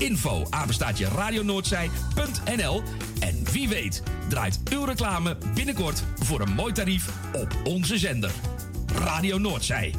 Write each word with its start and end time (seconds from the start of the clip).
Info 0.00 0.46
apenstaatje 0.50 1.08
radionoordzij.nl 1.08 2.82
En 3.18 3.44
wie 3.52 3.68
weet 3.68 4.02
draait 4.28 4.60
uw 4.72 4.84
reclame 4.84 5.36
binnenkort 5.54 6.02
voor 6.18 6.40
een 6.40 6.52
mooi 6.52 6.72
tarief 6.72 7.08
op 7.32 7.56
onze 7.64 7.98
zender. 7.98 8.30
Radio 8.94 9.38
Noordzij. 9.38 9.94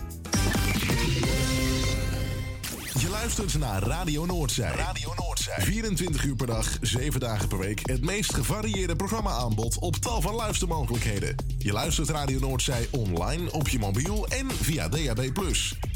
Je 3.00 3.10
luistert 3.10 3.58
naar 3.58 3.84
Radio 3.84 4.26
Noordzij. 4.26 4.76
Radio 4.76 5.14
Noordzij. 5.18 5.62
24 5.62 6.24
uur 6.24 6.36
per 6.36 6.48
dag, 6.48 6.78
7 6.82 7.20
dagen 7.20 7.48
per 7.48 7.58
week. 7.58 7.80
Het 7.84 8.02
meest 8.02 8.34
gevarieerde 8.34 8.96
programma-aanbod 8.96 9.80
op 9.80 9.96
tal 9.96 10.22
van 10.22 10.36
luistermogelijkheden. 10.36 11.36
Je 11.58 11.72
luistert 11.72 12.10
Radio 12.10 12.40
Noordzij 12.40 12.88
online, 12.92 13.52
op 13.52 13.70
je 13.70 13.80
mobiel 13.80 14.28
en 14.28 14.52
via 14.52 14.90
DAB+. 14.90 15.30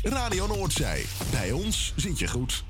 Radio 0.04 0.48
Noordzij. 0.48 1.06
Bij 1.32 1.52
ons 1.52 1.94
zit 1.96 2.20
je 2.20 2.28
goed. 2.28 2.64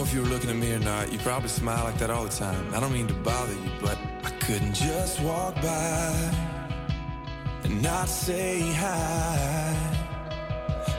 Know 0.00 0.06
if 0.06 0.14
you 0.14 0.22
were 0.22 0.28
looking 0.28 0.48
at 0.48 0.56
me 0.56 0.72
or 0.72 0.78
not. 0.78 1.12
You 1.12 1.18
probably 1.18 1.48
smile 1.48 1.84
like 1.84 1.98
that 1.98 2.10
all 2.10 2.24
the 2.24 2.30
time. 2.30 2.74
I 2.74 2.80
don't 2.80 2.92
mean 2.92 3.06
to 3.08 3.14
bother 3.14 3.52
you, 3.52 3.70
but 3.80 3.98
I 4.24 4.30
couldn't 4.40 4.72
just 4.72 5.20
walk 5.20 5.54
by 5.56 6.32
and 7.64 7.82
not 7.82 8.08
say 8.08 8.60
hi. 8.72 9.76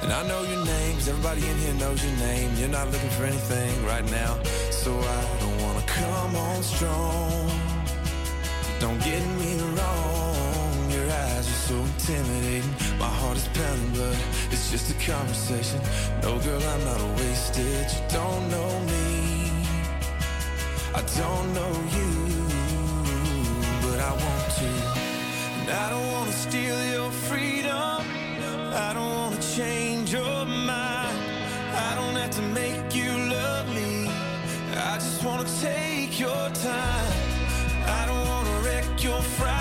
And 0.03 0.11
I 0.13 0.27
know 0.27 0.43
your 0.43 0.63
name, 0.65 0.93
'cause 0.97 1.07
everybody 1.07 1.41
in 1.49 1.57
here 1.57 1.73
knows 1.73 2.03
your 2.03 2.15
name. 2.17 2.49
You're 2.57 2.75
not 2.79 2.91
looking 2.91 3.09
for 3.17 3.25
anything 3.25 3.73
right 3.85 4.07
now, 4.11 4.37
so 4.69 4.91
I 4.99 5.21
don't 5.41 5.59
wanna 5.65 5.85
come 5.99 6.35
on 6.35 6.61
strong. 6.63 7.49
Don't 8.79 9.01
get 9.03 9.23
me 9.41 9.51
wrong, 9.75 10.91
your 10.91 11.07
eyes 11.23 11.45
are 11.53 11.61
so 11.69 11.75
intimidating. 11.91 12.60
Heart 13.31 13.43
is 13.43 13.47
pounding, 13.53 14.19
it's 14.51 14.69
just 14.71 14.91
a 14.91 15.09
conversation. 15.09 15.79
No, 16.21 16.37
girl, 16.39 16.61
I'm 16.61 16.83
not 16.83 17.01
wasted. 17.17 17.87
You 17.89 18.03
don't 18.09 18.49
know 18.49 18.79
me, 18.91 19.49
I 20.93 21.01
don't 21.15 21.53
know 21.53 21.73
you, 21.95 22.11
but 23.83 24.01
I 24.01 24.11
want 24.11 24.47
to. 24.59 24.71
And 25.61 25.69
I 25.69 25.89
don't 25.91 26.11
wanna 26.11 26.33
steal 26.33 26.77
your 26.91 27.09
freedom. 27.09 28.03
I 28.73 28.91
don't 28.93 29.15
wanna 29.15 29.41
change 29.55 30.11
your 30.11 30.45
mind. 30.45 31.17
I 31.87 31.95
don't 31.95 32.17
have 32.17 32.31
to 32.31 32.41
make 32.41 32.93
you 32.93 33.11
love 33.11 33.73
me. 33.73 34.09
I 34.75 34.95
just 34.95 35.23
wanna 35.23 35.47
take 35.61 36.19
your 36.19 36.49
time. 36.49 37.13
I 37.85 38.05
don't 38.07 38.27
wanna 38.27 38.59
wreck 38.65 39.01
your 39.01 39.21
Friday. 39.21 39.60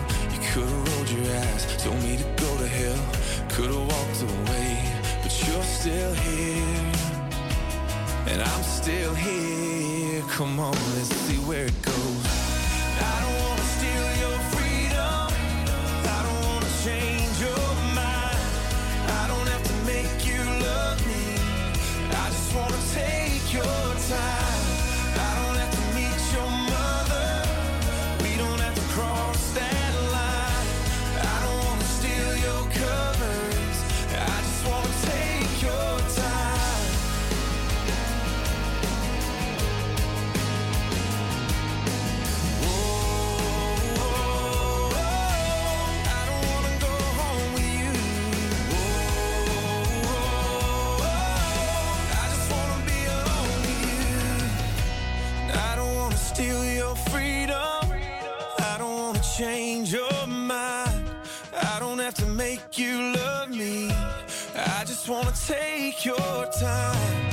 You 0.51 0.63
could've 0.63 0.95
rolled 0.95 1.09
your 1.09 1.37
eyes, 1.37 1.81
told 1.81 2.03
me 2.03 2.17
to 2.17 2.23
go 2.23 2.57
to 2.57 2.67
hell, 2.67 3.05
could've 3.51 3.87
walked 3.87 4.21
away, 4.21 4.83
but 5.23 5.47
you're 5.47 5.63
still 5.63 6.13
here, 6.13 6.91
and 8.27 8.41
I'm 8.41 8.63
still 8.63 9.13
here. 9.13 10.21
Come 10.27 10.59
on, 10.59 10.73
let's 10.93 11.15
see 11.23 11.37
where 11.37 11.67
it 11.67 11.81
goes. 11.81 12.25
I 12.99 13.21
don't 13.21 13.50
you 62.73 63.13
love 63.13 63.49
me. 63.49 63.89
I 64.55 64.83
just 64.85 65.07
wanna 65.09 65.33
take 65.47 66.05
your 66.05 66.45
time. 66.59 67.30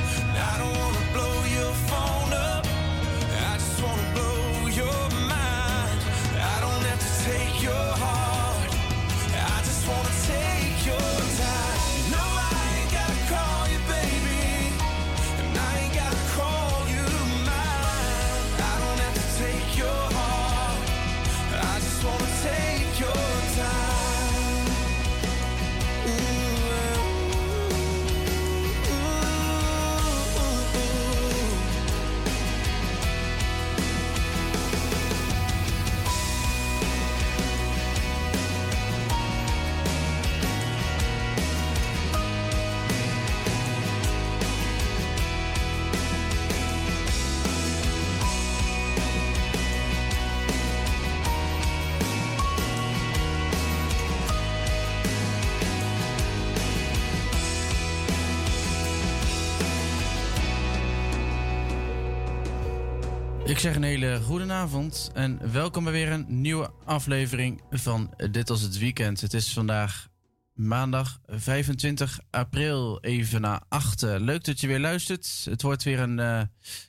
Ik 63.59 63.65
zeg 63.65 63.77
een 63.77 63.83
hele 63.83 64.21
goede 64.21 64.53
avond 64.53 65.11
en 65.15 65.53
welkom 65.53 65.85
bij 65.85 65.93
weer 65.93 66.13
een 66.13 66.27
nieuwe 66.29 66.71
aflevering 66.85 67.63
van 67.71 68.15
Dit 68.31 68.51
als 68.51 68.61
het 68.61 68.79
weekend. 68.79 69.21
Het 69.21 69.35
is 69.35 69.53
vandaag 69.53 70.09
maandag 70.53 71.21
25 71.27 72.21
april, 72.31 73.01
even 73.01 73.41
na 73.41 73.63
achten. 73.69 74.21
Leuk 74.21 74.45
dat 74.45 74.61
je 74.61 74.67
weer 74.67 74.79
luistert. 74.81 75.47
Het 75.51 75.63
wordt 75.63 75.83
weer 75.83 76.01
een 76.01 76.19
eh, 76.19 76.43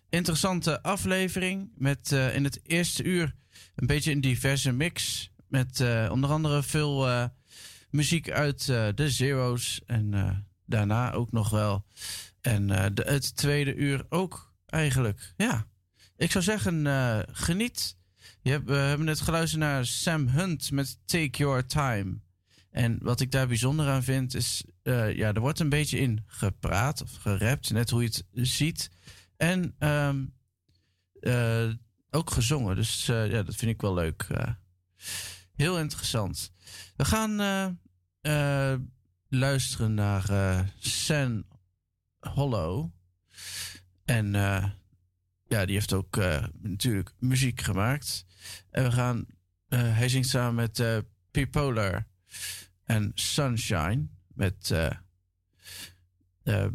interessante 0.10 0.84
aflevering 0.84 1.72
met 1.76 2.12
eh, 2.12 2.36
in 2.36 2.44
het 2.44 2.60
eerste 2.64 3.04
uur 3.04 3.36
een 3.76 3.88
beetje 3.88 4.12
een 4.12 4.22
diverse 4.22 4.72
mix. 4.72 5.30
Met 5.48 5.80
eh, 5.80 6.10
onder 6.12 6.30
andere 6.30 6.64
veel 6.64 7.30
muziek 7.90 8.32
uit 8.32 8.66
de 8.66 9.10
Zero's 9.10 9.82
en 9.86 10.48
daarna 10.66 11.12
ook 11.12 11.32
nog 11.32 11.50
wel. 11.50 11.86
En 12.42 12.70
het 12.94 13.36
tweede 13.36 13.76
uur 13.76 14.06
ook 14.10 14.54
eigenlijk, 14.66 15.34
ja. 15.38 15.68
Ik 16.20 16.32
zou 16.32 16.44
zeggen, 16.44 16.88
eh, 16.88 17.20
geniet. 17.32 17.98
Je 18.42 18.52
hebt, 18.52 18.66
we 18.66 18.76
hebben 18.76 19.06
net 19.06 19.22
geluisterd 19.22 19.62
naar 19.62 19.86
Sam 19.86 20.28
Hunt 20.28 20.72
met 20.72 21.00
Take 21.06 21.38
Your 21.38 21.66
Time. 21.66 22.20
En 22.72 22.98
wat 23.02 23.20
ik 23.20 23.32
daar 23.32 23.48
bijzonder 23.48 23.88
aan 23.88 24.04
vind 24.04 24.34
is, 24.34 24.64
uh, 24.84 25.16
ja, 25.16 25.34
er 25.34 25.40
wordt 25.40 25.60
een 25.60 25.70
beetje 25.70 26.00
in 26.00 26.24
gepraat 26.28 27.02
of 27.02 27.16
gerapt, 27.16 27.72
net 27.72 27.90
hoe 27.90 28.02
je 28.02 28.08
het 28.08 28.48
ziet. 28.48 28.92
En 29.38 29.76
um, 29.80 30.34
uh, 31.22 31.70
ook 32.10 32.32
gezongen, 32.32 32.76
dus 32.76 33.06
ja, 33.06 33.44
dat 33.44 33.56
vind 33.56 33.72
ik 33.72 33.82
wel 33.82 33.94
leuk. 33.94 34.28
heel 35.56 35.80
interessant. 35.80 36.52
We 36.96 37.06
gaan 37.06 37.36
luisteren 39.30 39.94
naar 39.94 40.26
San 40.80 41.46
Hollow. 42.20 42.90
En 44.06 44.36
ja, 45.50 45.66
die 45.66 45.76
heeft 45.76 45.94
ook 45.94 46.18
natuurlijk 46.62 47.12
muziek 47.20 47.62
gemaakt. 47.62 48.26
En 48.70 48.84
we 48.84 48.92
gaan, 48.92 49.26
hij 49.70 50.10
zingt 50.10 50.30
samen 50.30 50.56
met 50.56 51.04
P-Polar 51.32 52.08
en 52.84 53.12
Sunshine 53.14 54.08
met 54.34 54.70
uh, 54.70 54.90
uh, 56.44 56.66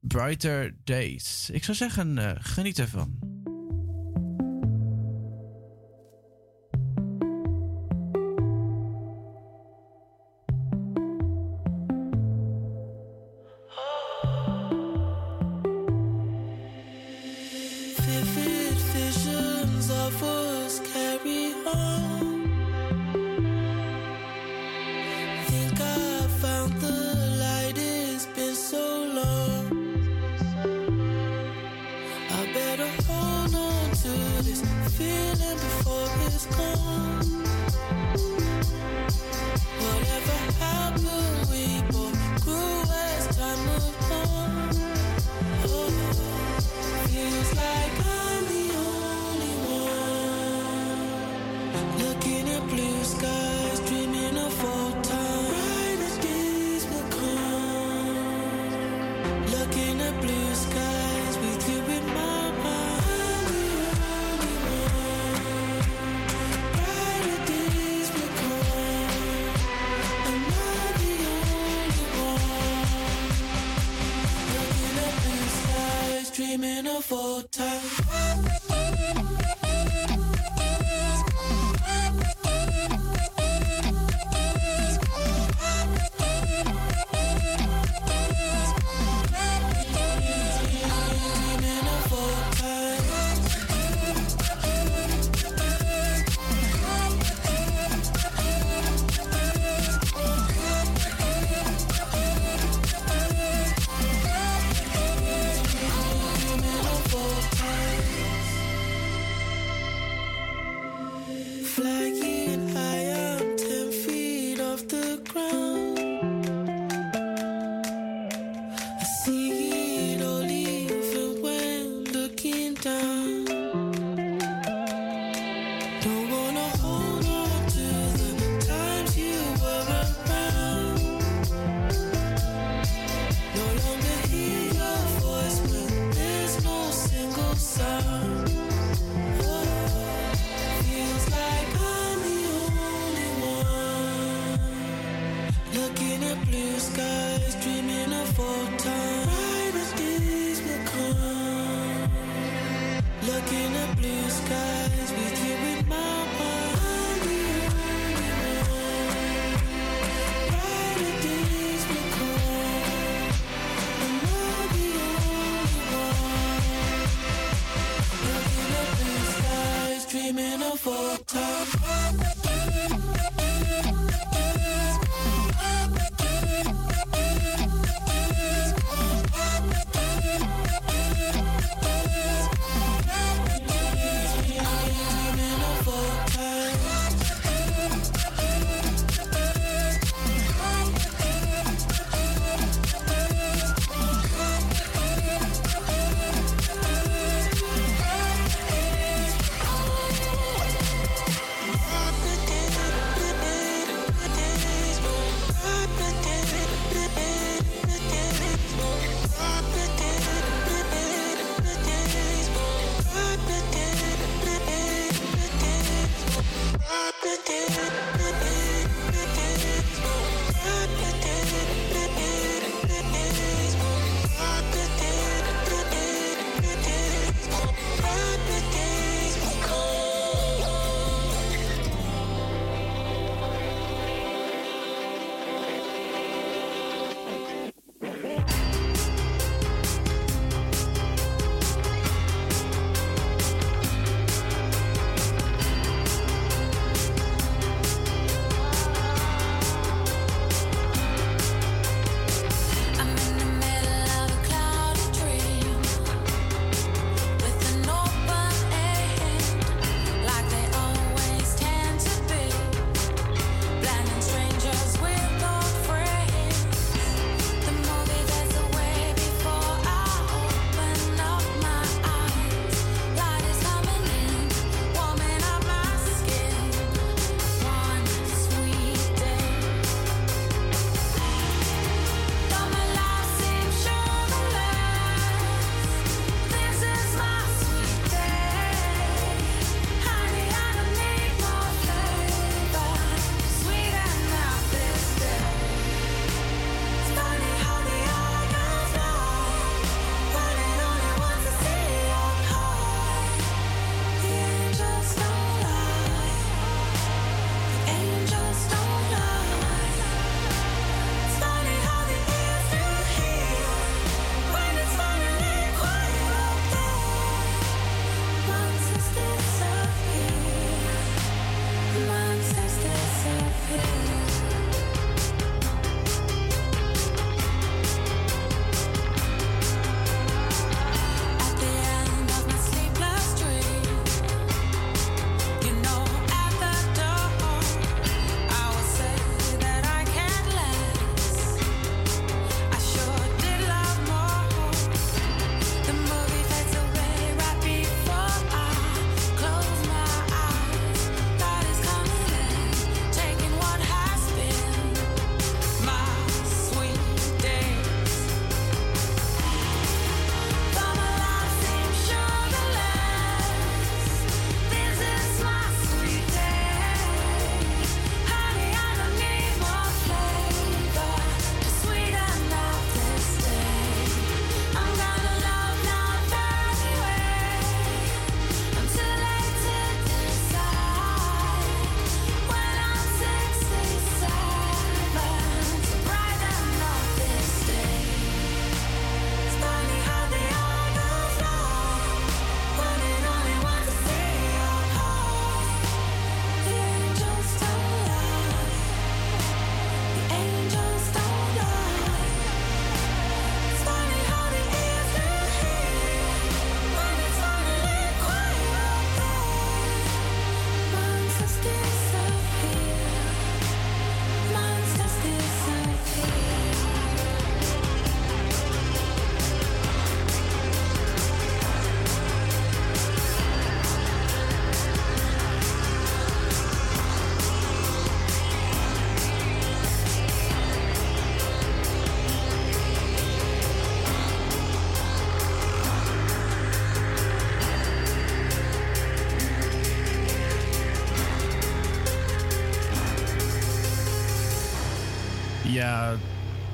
Brighter 0.00 0.74
Days. 0.84 1.50
Ik 1.50 1.64
zou 1.64 1.76
zeggen, 1.76 2.16
uh, 2.16 2.30
geniet 2.38 2.78
ervan. 2.78 3.39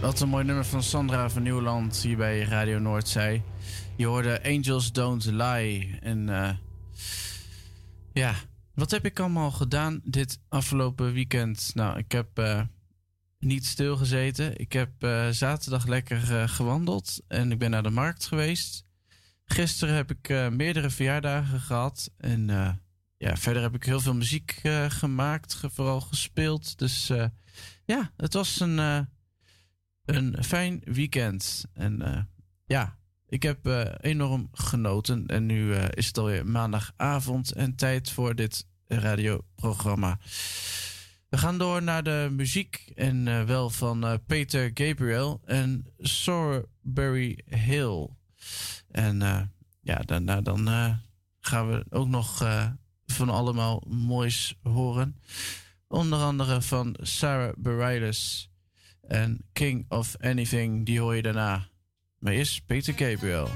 Wat 0.06 0.20
een 0.20 0.28
mooi 0.28 0.44
nummer 0.44 0.64
van 0.64 0.82
Sandra 0.82 1.30
van 1.30 1.42
Nieuwland 1.42 1.96
hier 1.96 2.16
bij 2.16 2.42
Radio 2.42 2.78
Noordzee. 2.78 3.42
Je 3.96 4.06
hoorde 4.06 4.42
Angels 4.44 4.92
Don't 4.92 5.24
Lie. 5.24 5.98
En 6.00 6.28
uh, 6.28 6.50
ja, 8.12 8.34
wat 8.74 8.90
heb 8.90 9.04
ik 9.04 9.20
allemaal 9.20 9.50
gedaan 9.50 10.00
dit 10.04 10.40
afgelopen 10.48 11.12
weekend? 11.12 11.70
Nou, 11.74 11.98
ik 11.98 12.12
heb 12.12 12.38
uh, 12.38 12.60
niet 13.38 13.66
stilgezeten. 13.66 14.58
Ik 14.58 14.72
heb 14.72 14.90
uh, 15.00 15.28
zaterdag 15.28 15.86
lekker 15.86 16.48
gewandeld 16.48 17.20
en 17.28 17.52
ik 17.52 17.58
ben 17.58 17.70
naar 17.70 17.82
de 17.82 17.90
markt 17.90 18.26
geweest. 18.26 18.84
Gisteren 19.44 19.94
heb 19.94 20.10
ik 20.10 20.50
meerdere 20.50 20.90
verjaardagen 20.90 21.60
gehad. 21.60 22.10
En 22.16 22.46
ja, 23.16 23.36
verder 23.36 23.62
heb 23.62 23.74
ik 23.74 23.84
heel 23.84 24.00
veel 24.00 24.14
muziek 24.14 24.60
gemaakt, 24.88 25.60
vooral 25.72 26.00
gespeeld. 26.00 26.78
Dus 26.78 27.12
ja, 27.84 28.12
het 28.16 28.32
was 28.32 28.60
een 28.60 29.08
een 30.06 30.44
fijn 30.44 30.82
weekend. 30.84 31.64
En 31.72 32.00
uh, 32.02 32.18
ja, 32.66 32.96
ik 33.28 33.42
heb 33.42 33.66
uh, 33.66 33.84
enorm 34.00 34.48
genoten. 34.52 35.26
En 35.26 35.46
nu 35.46 35.66
uh, 35.66 35.84
is 35.90 36.06
het 36.06 36.18
alweer 36.18 36.46
maandagavond 36.46 37.52
en 37.52 37.74
tijd 37.74 38.10
voor 38.10 38.34
dit 38.34 38.66
radioprogramma. 38.86 40.18
We 41.28 41.38
gaan 41.38 41.58
door 41.58 41.82
naar 41.82 42.02
de 42.02 42.28
muziek. 42.32 42.92
En 42.94 43.46
wel 43.46 43.70
van 43.70 44.20
Peter 44.26 44.70
Gabriel 44.74 45.40
en 45.44 45.86
Sorbury 45.98 47.38
Hill. 47.46 48.08
En 48.90 49.18
ja, 49.80 49.98
daarna 49.98 50.40
dan 50.40 50.66
gaan 51.40 51.70
we 51.70 51.84
ook 51.90 52.08
nog 52.08 52.38
van 53.06 53.28
allemaal 53.28 53.82
moois 53.88 54.54
horen. 54.62 55.16
Onder 55.88 56.18
andere 56.18 56.62
van 56.62 56.96
Sarah 57.02 57.52
Bareilles. 57.56 58.50
En 59.08 59.44
King 59.52 59.86
of 59.88 60.16
Anything, 60.20 60.86
die 60.86 61.00
hoor 61.00 61.16
je 61.16 61.22
daarna. 61.22 61.68
Maar 62.18 62.32
is 62.32 62.60
Peter 62.66 62.94
Gabriel. 62.94 63.48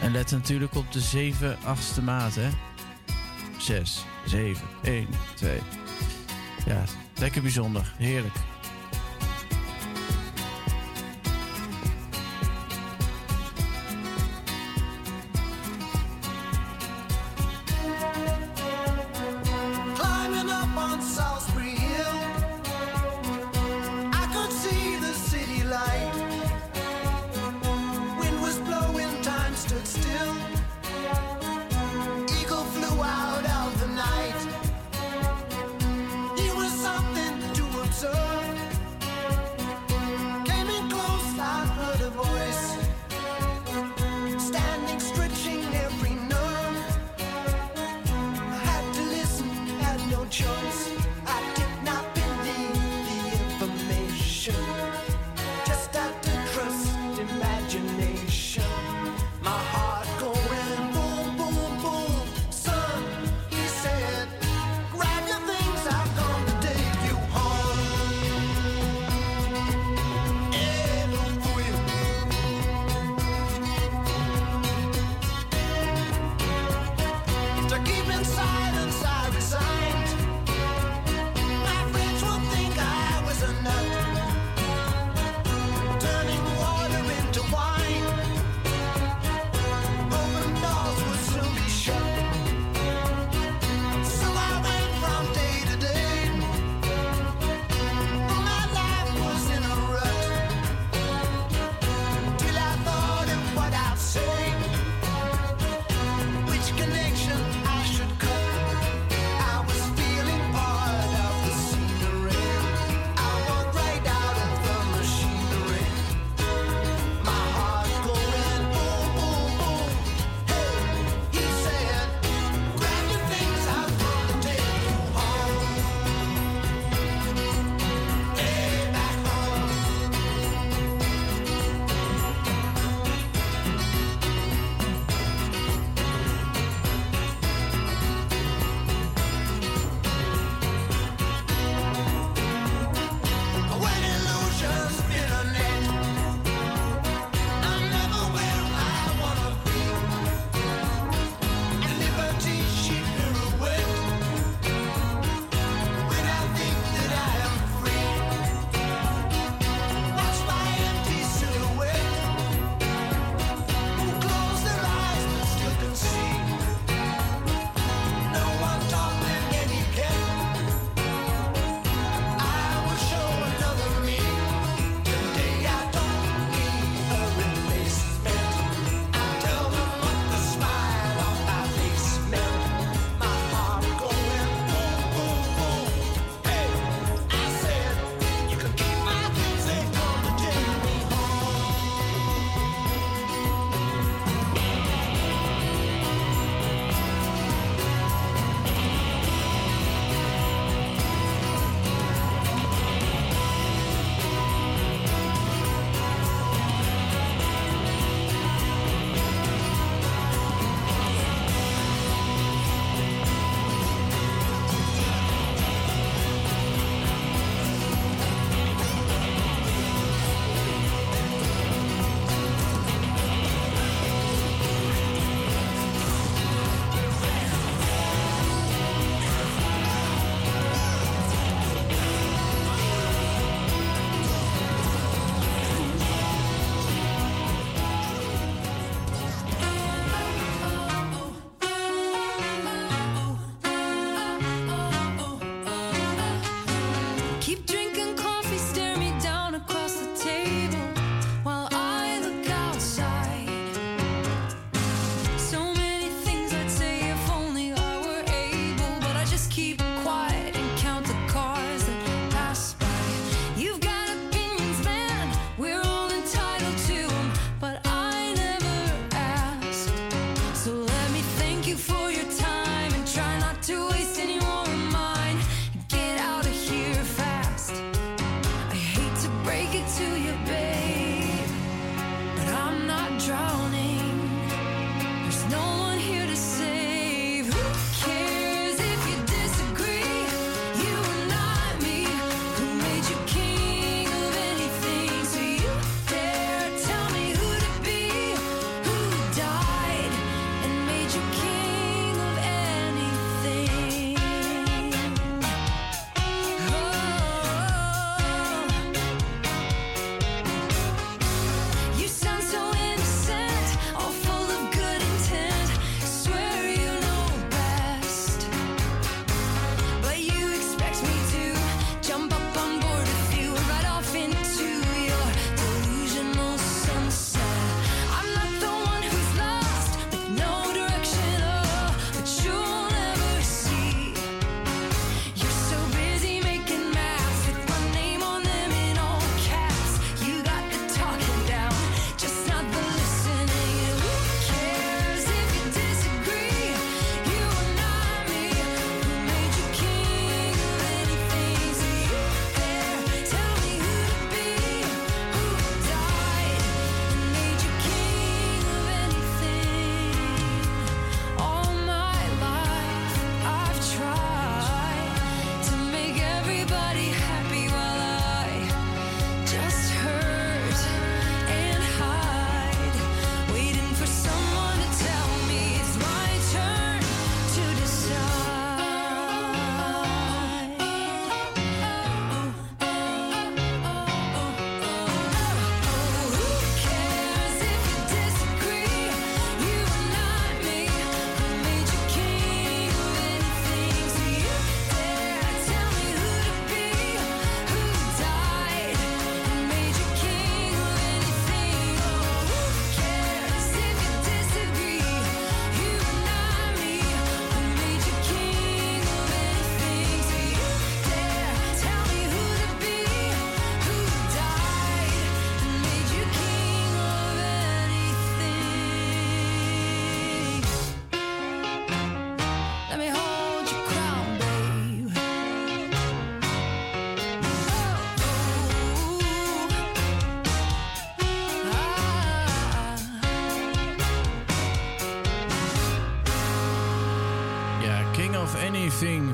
En 0.00 0.12
let 0.12 0.30
natuurlijk 0.30 0.74
op 0.74 0.92
de 0.92 1.00
7 1.00 1.58
achtste 1.64 2.02
maat, 2.02 2.34
hè. 2.34 2.48
6, 3.58 4.04
7, 4.26 4.66
1, 4.82 5.06
2. 5.34 5.58
Ja, 6.66 6.84
lekker 7.18 7.42
bijzonder. 7.42 7.94
Heerlijk. 7.96 8.34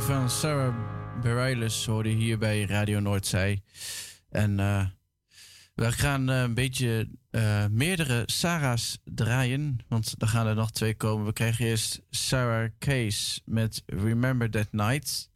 Van 0.05 0.31
Sarah 0.31 0.75
Bareilles 1.23 1.87
hoorde 1.87 2.09
hier 2.09 2.39
bij 2.39 2.65
Radio 2.65 3.01
Noordzij. 3.01 3.63
En 4.29 4.59
uh, 4.59 4.87
we 5.75 5.93
gaan 5.93 6.31
uh, 6.31 6.41
een 6.41 6.55
beetje 6.55 7.09
uh, 7.31 7.67
meerdere 7.71 8.23
Sarah's 8.27 8.99
draaien. 9.05 9.79
Want 9.89 10.15
er 10.19 10.29
gaan 10.29 10.47
er 10.47 10.55
nog 10.55 10.71
twee 10.71 10.95
komen. 10.95 11.27
We 11.27 11.33
krijgen 11.33 11.67
eerst 11.67 12.03
Sarah 12.11 12.71
Case 12.79 13.41
met 13.45 13.83
Remember 13.87 14.51
That 14.51 14.73
Night. 14.73 15.31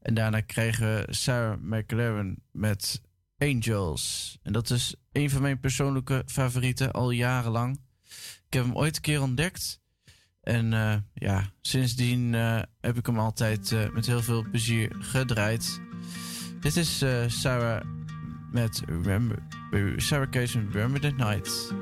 En 0.00 0.14
daarna 0.14 0.40
krijgen 0.40 0.86
we 0.86 1.06
Sarah 1.14 1.58
McLaren 1.60 2.42
met 2.50 3.00
Angels. 3.38 4.38
En 4.42 4.52
dat 4.52 4.70
is 4.70 4.94
een 5.12 5.30
van 5.30 5.42
mijn 5.42 5.60
persoonlijke 5.60 6.22
favorieten 6.26 6.92
al 6.92 7.10
jarenlang. 7.10 7.80
Ik 8.46 8.52
heb 8.52 8.64
hem 8.64 8.76
ooit 8.76 8.96
een 8.96 9.02
keer 9.02 9.22
ontdekt. 9.22 9.80
En 10.46 10.72
uh, 10.72 10.94
ja, 11.14 11.50
sindsdien 11.60 12.32
uh, 12.32 12.58
heb 12.80 12.96
ik 12.96 13.06
hem 13.06 13.18
altijd 13.18 13.70
uh, 13.70 13.90
met 13.92 14.06
heel 14.06 14.22
veel 14.22 14.44
plezier 14.50 14.90
gedraaid. 14.98 15.80
Dit 16.60 16.76
is 16.76 17.04
Sarah 17.26 17.84
met 18.52 18.82
Remember, 18.86 19.38
Sarah 19.96 20.30
Case 20.30 20.58
met 20.58 20.74
Remember 20.74 21.00
the 21.00 21.10
Night. 21.16 21.74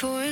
In 0.00 0.27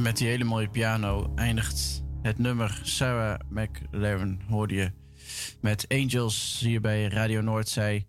En 0.00 0.06
met 0.06 0.16
die 0.16 0.28
hele 0.28 0.44
mooie 0.44 0.70
piano 0.70 1.32
eindigt 1.34 2.02
het 2.22 2.38
nummer 2.38 2.80
Sarah 2.82 3.40
McLaren, 3.48 4.40
hoorde 4.48 4.74
je. 4.74 4.92
Met 5.60 5.84
Angels 5.88 6.58
hier 6.60 6.80
bij 6.80 7.04
Radio 7.06 7.40
Noordzij. 7.40 8.06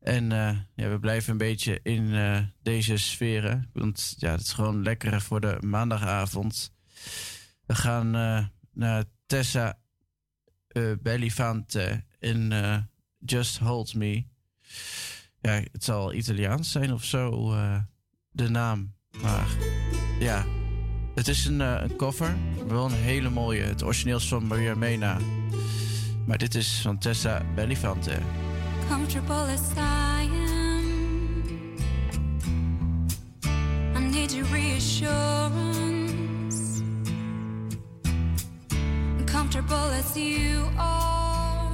En 0.00 0.32
eh, 0.32 0.56
ja, 0.74 0.88
we 0.88 0.98
blijven 0.98 1.32
een 1.32 1.38
beetje 1.38 1.80
in 1.82 2.14
eh, 2.14 2.38
deze 2.62 2.96
sferen. 2.96 3.70
Want 3.72 4.14
ja, 4.18 4.30
het 4.30 4.40
is 4.40 4.52
gewoon 4.52 4.82
lekker 4.82 5.20
voor 5.20 5.40
de 5.40 5.58
maandagavond. 5.60 6.74
We 7.66 7.74
gaan 7.74 8.14
eh, 8.14 8.44
naar 8.72 9.04
Tessa 9.26 9.78
Bellifante 11.02 12.04
in 12.18 12.52
Just 13.18 13.58
Hold 13.58 13.94
Me. 13.94 14.24
Ja, 15.40 15.62
het 15.72 15.84
zal 15.84 16.12
Italiaans 16.12 16.72
zijn 16.72 16.92
of 16.92 17.04
zo, 17.04 17.50
de 18.30 18.48
naam. 18.48 18.94
Maar 19.22 19.46
ja, 20.18 20.46
het 21.14 21.28
is 21.28 21.44
een, 21.44 21.60
een 21.60 21.96
cover, 21.96 22.36
wel 22.68 22.84
een 22.84 22.92
hele 22.92 23.30
mooie. 23.30 23.62
Het 23.62 23.84
origineel 23.84 24.16
is 24.16 24.28
van 24.28 24.46
Maria 24.46 24.74
Mena. 24.74 25.18
Maar 26.26 26.38
dit 26.38 26.54
is 26.54 26.80
van 26.82 26.98
Tessa 26.98 27.42
Bellifante. 27.54 28.18
comfortable 28.92 29.34
as 29.34 29.72
I 29.76 30.28
am. 30.34 31.76
I 33.96 34.00
need 34.00 34.32
your 34.32 34.44
reassurance. 34.46 36.82
Comfortable 39.26 39.90
as 40.00 40.16
you 40.16 40.68
are, 40.78 41.72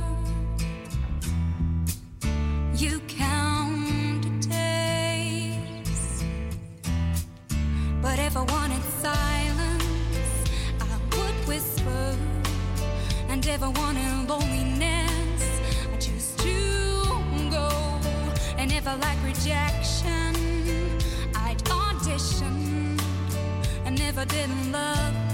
you 2.74 3.01
count 3.09 4.22
the 4.22 4.48
days. 4.48 6.24
But 8.01 8.18
if 8.20 8.37
I 8.37 8.42
wanted 8.42 8.67
silence, 9.14 10.51
I 10.81 10.94
would 11.12 11.37
whisper. 11.47 12.16
And 13.29 13.44
if 13.47 13.62
I 13.62 13.68
wanted 13.81 14.29
loneliness, 14.29 15.42
I 15.92 15.97
choose 16.07 16.31
to 16.47 16.57
go. 17.51 17.68
And 18.61 18.73
if 18.73 18.87
I 18.87 18.94
like 19.07 19.18
rejection, 19.25 20.33
I'd 21.47 21.62
audition. 21.71 22.99
And 23.87 23.99
if 24.01 24.18
I 24.18 24.25
didn't 24.25 24.73
love 24.73 25.28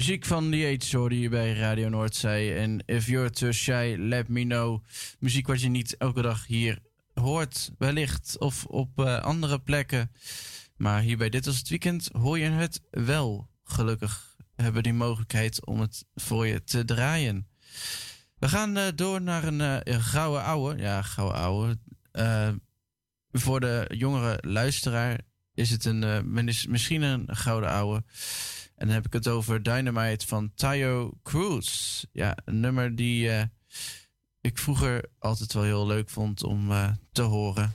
muziek 0.00 0.24
van 0.24 0.50
The 0.50 0.56
Aids 0.56 0.92
hoorde 0.92 1.20
je 1.20 1.28
bij 1.28 1.52
Radio 1.52 1.88
Noordzee. 1.88 2.54
En 2.54 2.82
If 2.86 3.06
You're 3.06 3.30
Too 3.30 3.52
Shy, 3.52 3.96
Let 3.98 4.28
Me 4.28 4.42
Know. 4.42 4.84
Muziek 5.18 5.46
wat 5.46 5.60
je 5.60 5.68
niet 5.68 5.96
elke 5.96 6.22
dag 6.22 6.46
hier 6.46 6.78
hoort, 7.14 7.70
wellicht. 7.78 8.38
Of 8.38 8.64
op 8.64 8.98
eh, 8.98 9.20
andere 9.20 9.60
plekken. 9.60 10.12
Maar 10.76 11.00
hier 11.00 11.16
bij 11.16 11.28
Dit 11.28 11.44
Was 11.44 11.58
Het 11.58 11.68
Weekend 11.68 12.08
hoor 12.12 12.38
je 12.38 12.50
het 12.50 12.80
wel. 12.90 13.48
Gelukkig 13.64 14.36
hebben 14.54 14.74
we 14.74 14.82
die 14.82 14.92
mogelijkheid 14.92 15.66
om 15.66 15.80
het 15.80 16.04
voor 16.14 16.46
je 16.46 16.64
te 16.64 16.84
draaien. 16.84 17.48
We 18.38 18.48
gaan 18.48 18.76
eh, 18.76 18.86
door 18.94 19.22
naar 19.22 19.44
eh, 19.44 19.94
een 19.94 20.02
gouden 20.02 20.42
ouwe. 20.42 20.76
Ja, 20.76 21.02
gouden 21.02 21.40
ouwe. 21.40 21.78
voor 23.32 23.60
de 23.60 23.90
jongere 23.96 24.38
luisteraar 24.40 25.20
is 25.54 25.70
het 25.70 25.84
een, 25.84 26.24
misschien 26.68 27.02
een 27.02 27.36
gouden 27.36 27.70
ouwe. 27.70 28.04
En 28.80 28.86
dan 28.86 28.94
heb 28.94 29.06
ik 29.06 29.12
het 29.12 29.28
over 29.28 29.62
Dynamite 29.62 30.26
van 30.26 30.52
Tayo 30.54 31.10
Cruz. 31.22 32.04
Ja, 32.12 32.36
een 32.44 32.60
nummer 32.60 32.96
die 32.96 33.30
eh, 33.30 33.42
ik 34.40 34.58
vroeger 34.58 35.04
altijd 35.18 35.52
wel 35.52 35.62
heel 35.62 35.86
leuk 35.86 36.08
vond 36.08 36.44
om 36.44 36.70
eh, 36.70 36.88
te 37.12 37.22
horen. 37.22 37.74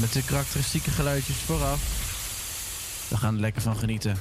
Met 0.00 0.12
de 0.12 0.24
karakteristieke 0.24 0.90
geluidjes 0.90 1.36
vooraf. 1.36 1.80
We 3.08 3.16
gaan 3.16 3.34
er 3.34 3.40
lekker 3.40 3.62
van 3.62 3.76
genieten. 3.76 4.16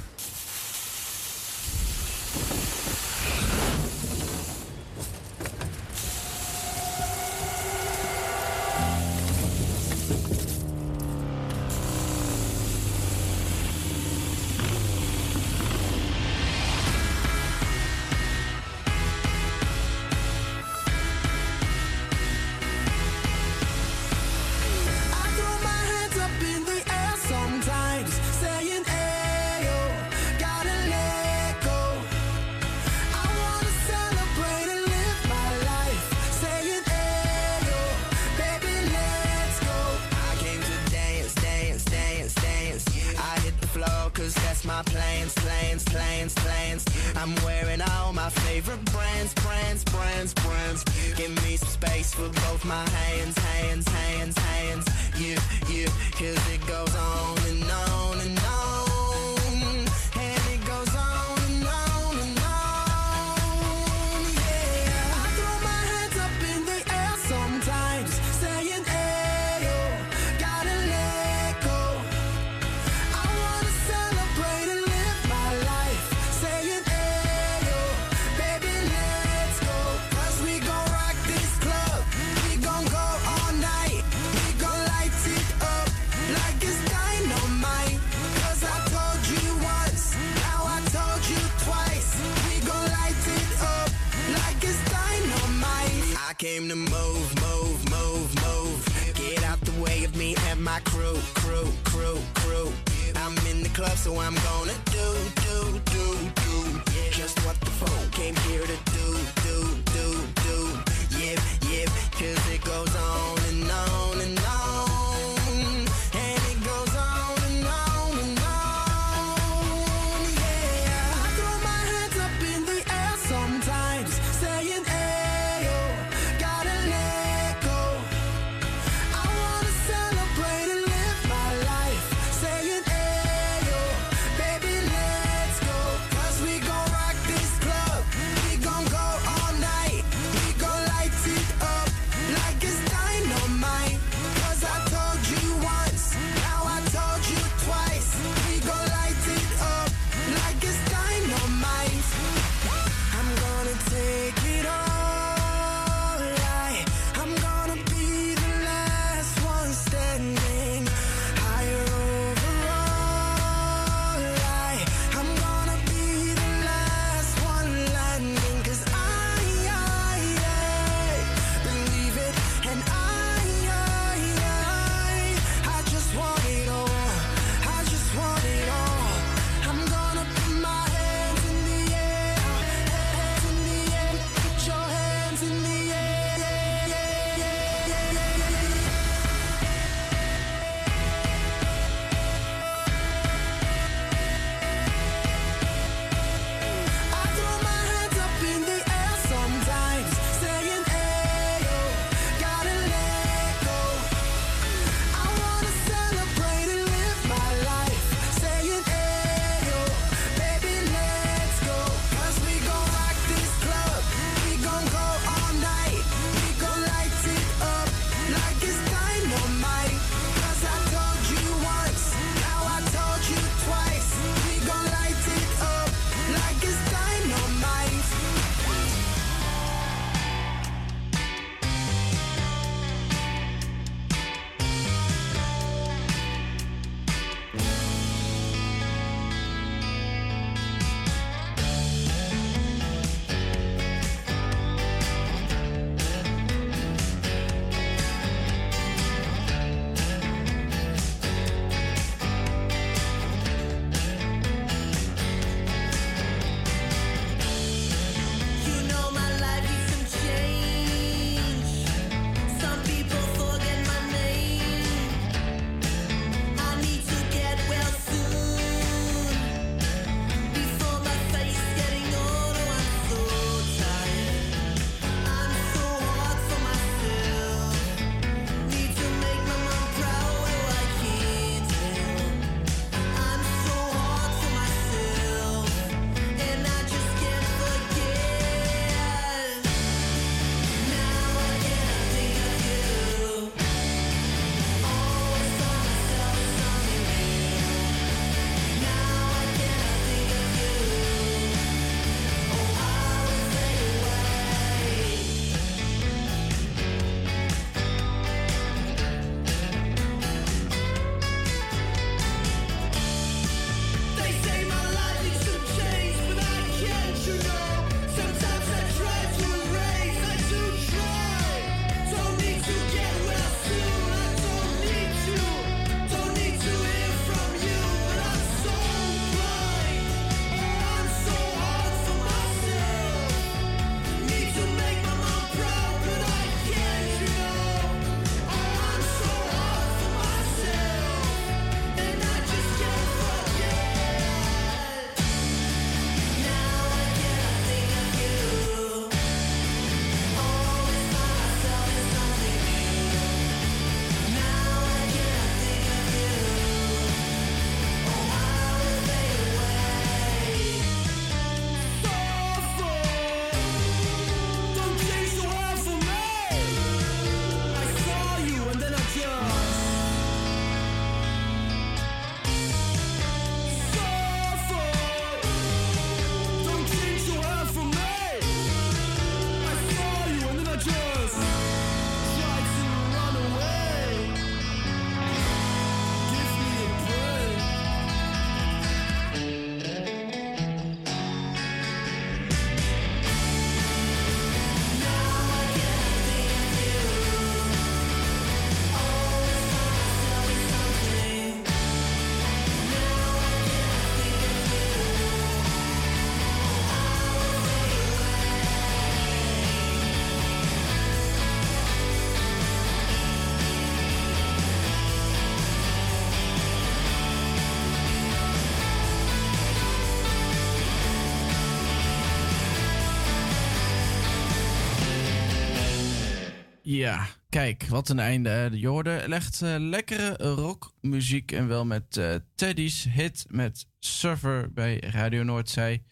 Ja, 426.90 427.28
kijk, 427.50 427.86
wat 427.88 428.10
een 428.10 428.20
einde. 428.20 428.70
Jorde 428.74 429.24
legt 429.28 429.62
eh, 429.62 429.76
lekkere 429.78 430.38
rockmuziek 430.38 431.52
en 431.52 431.68
wel 431.68 431.86
met 431.86 432.18
eh, 432.18 432.36
Teddy's 432.56 433.04
hit 433.10 433.46
met 433.48 433.86
Surfer 434.00 434.74
bij 434.74 435.00
Radio 435.00 435.44
Noordzij. 435.44 436.04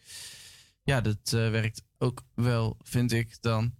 Ja, 0.82 1.00
dat 1.00 1.32
eh, 1.32 1.50
werkt 1.50 1.82
ook 1.98 2.24
wel, 2.34 2.76
vind 2.82 3.12
ik 3.12 3.36
dan. 3.40 3.74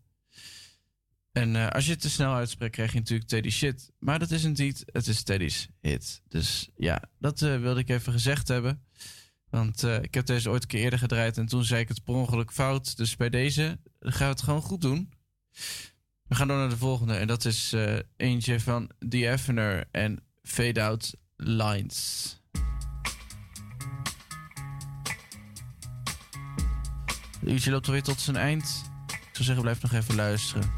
En 1.32 1.72
als 1.72 1.84
je 1.84 1.90
het 1.90 2.00
te 2.00 2.10
snel 2.10 2.34
uitspreekt, 2.34 2.74
krijg 2.74 2.92
je 2.92 2.98
natuurlijk 2.98 3.28
Teddy's 3.28 3.56
shit. 3.56 3.90
Maar 3.98 4.18
dat 4.18 4.30
is 4.30 4.42
het 4.42 4.58
niet, 4.58 4.82
het 4.86 5.06
is 5.06 5.22
Teddy's 5.22 5.68
hit. 5.80 6.22
Dus 6.28 6.68
ja, 6.76 7.02
dat 7.18 7.40
wilde 7.40 7.80
ik 7.80 7.88
even 7.88 8.12
gezegd 8.12 8.48
hebben. 8.48 8.84
Want 9.50 9.82
ik 9.82 10.14
heb 10.14 10.26
deze 10.26 10.50
ooit 10.50 10.62
een 10.62 10.68
keer 10.68 10.80
eerder 10.82 10.98
gedraaid 10.98 11.38
en 11.38 11.46
toen 11.46 11.64
zei 11.64 11.80
ik 11.80 11.88
het 11.88 12.04
per 12.04 12.14
ongeluk 12.14 12.52
fout. 12.52 12.96
Dus 12.96 13.16
bij 13.16 13.30
deze 13.30 13.78
gaan 14.00 14.26
we 14.26 14.32
het 14.32 14.42
gewoon 14.42 14.62
goed 14.62 14.80
doen. 14.80 15.12
We 16.28 16.34
gaan 16.34 16.48
door 16.48 16.56
naar 16.56 16.68
de 16.68 16.76
volgende. 16.76 17.14
En 17.14 17.26
dat 17.26 17.44
is 17.44 17.72
uh, 17.72 17.98
eentje 18.16 18.60
van 18.60 18.90
The 19.08 19.30
Evener 19.30 19.84
en 19.90 20.18
Fade 20.42 20.82
Out 20.82 21.14
Lines. 21.36 22.36
Het 27.40 27.48
uurtje 27.48 27.70
loopt 27.70 27.86
alweer 27.86 28.02
tot 28.02 28.20
zijn 28.20 28.36
eind. 28.36 28.90
Ik 29.06 29.18
zou 29.32 29.44
zeggen, 29.44 29.62
blijf 29.62 29.82
nog 29.82 29.92
even 29.92 30.14
luisteren. 30.14 30.70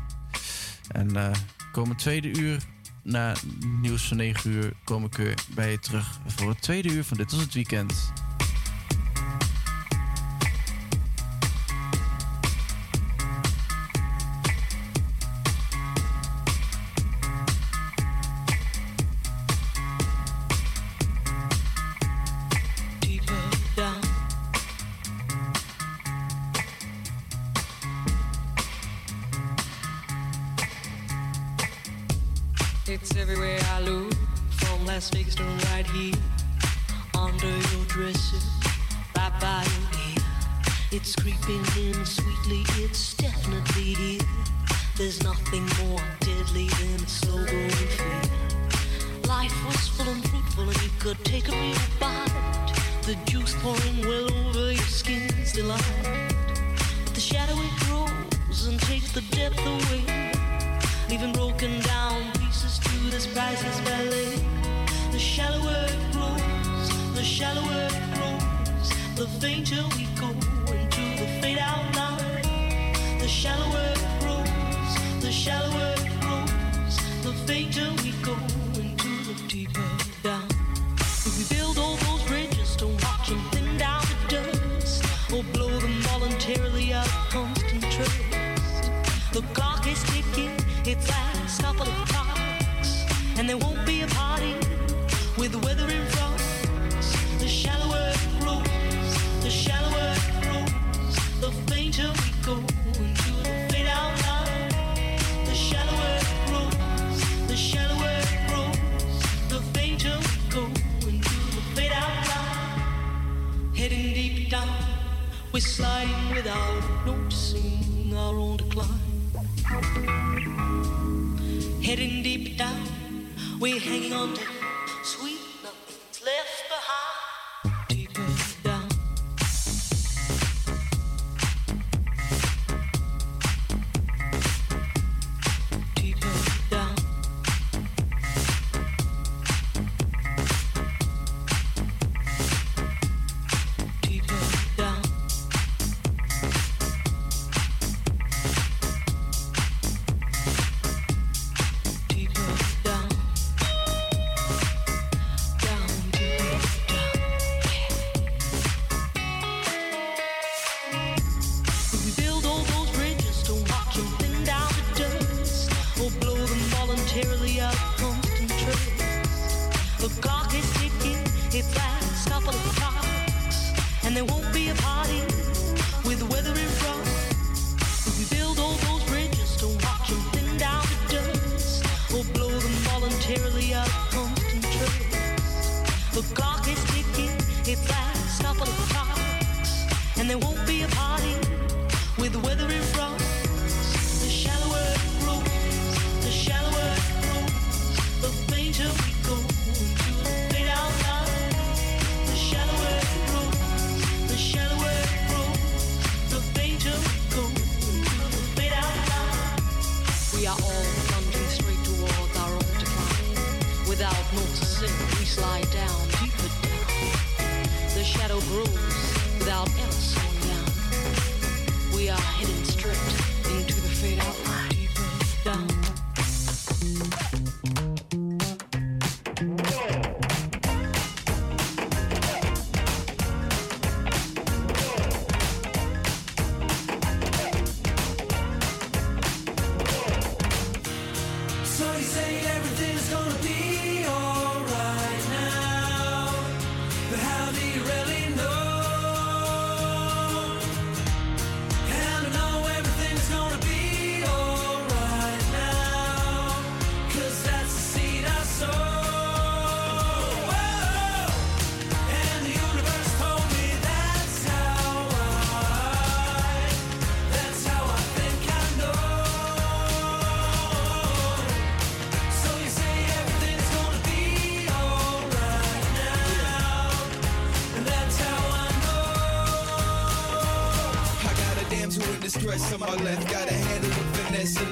En 0.89 1.17
eh, 1.17 1.23
komen 1.25 1.71
komend 1.73 1.99
tweede 1.99 2.39
uur, 2.39 2.63
na 3.03 3.35
nieuws 3.81 4.09
van 4.09 4.17
9 4.17 4.51
uur, 4.51 4.73
kom 4.85 5.05
ik 5.05 5.15
weer 5.15 5.45
bij 5.55 5.71
je 5.71 5.79
terug 5.79 6.21
voor 6.27 6.49
het 6.49 6.63
tweede 6.63 6.93
uur 6.93 7.05
van 7.05 7.17
Dit 7.17 7.31
was 7.31 7.41
het 7.41 7.55
weekend. 7.55 8.13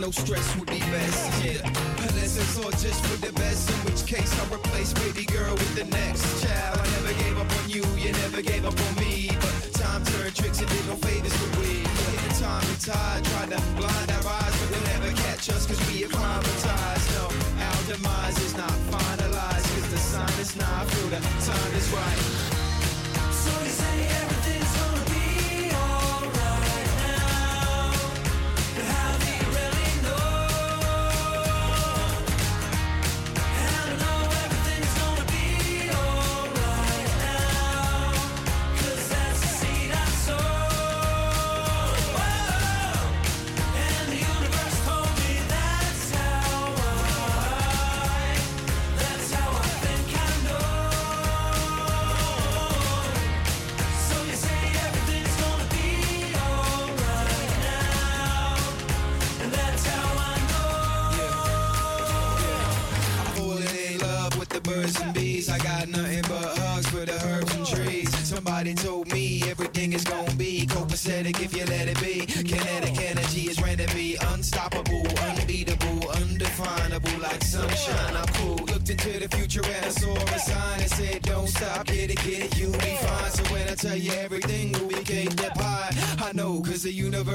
no 0.08 0.12
stress. 0.12 0.57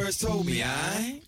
first 0.05 0.21
told 0.21 0.45
me, 0.45 0.61
I. 0.61 1.21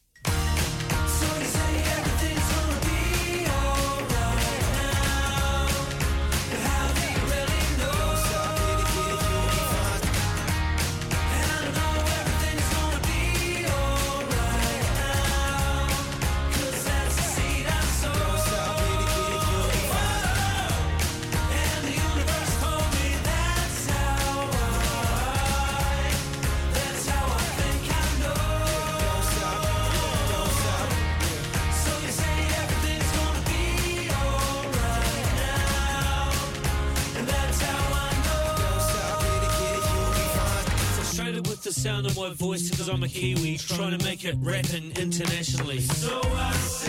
sound 41.85 42.07
of 42.07 42.17
my 42.17 42.31
voice 42.31 42.71
because 42.71 42.89
I'm 42.89 43.03
a 43.03 43.07
Kiwi 43.07 43.57
trying 43.59 43.95
to 43.95 44.03
make 44.03 44.25
it 44.25 44.35
rapping 44.39 44.91
internationally. 44.97 45.81
So 45.81 46.19
I 46.23 46.84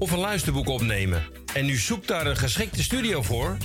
of 0.00 0.10
een 0.10 0.18
luisterboek 0.18 0.68
opnemen 0.68 1.22
en 1.54 1.68
u 1.68 1.76
zoekt 1.76 2.08
daar 2.08 2.26
een 2.26 2.36
geschikte 2.36 2.82
studio 2.82 3.22
voor? 3.22 3.56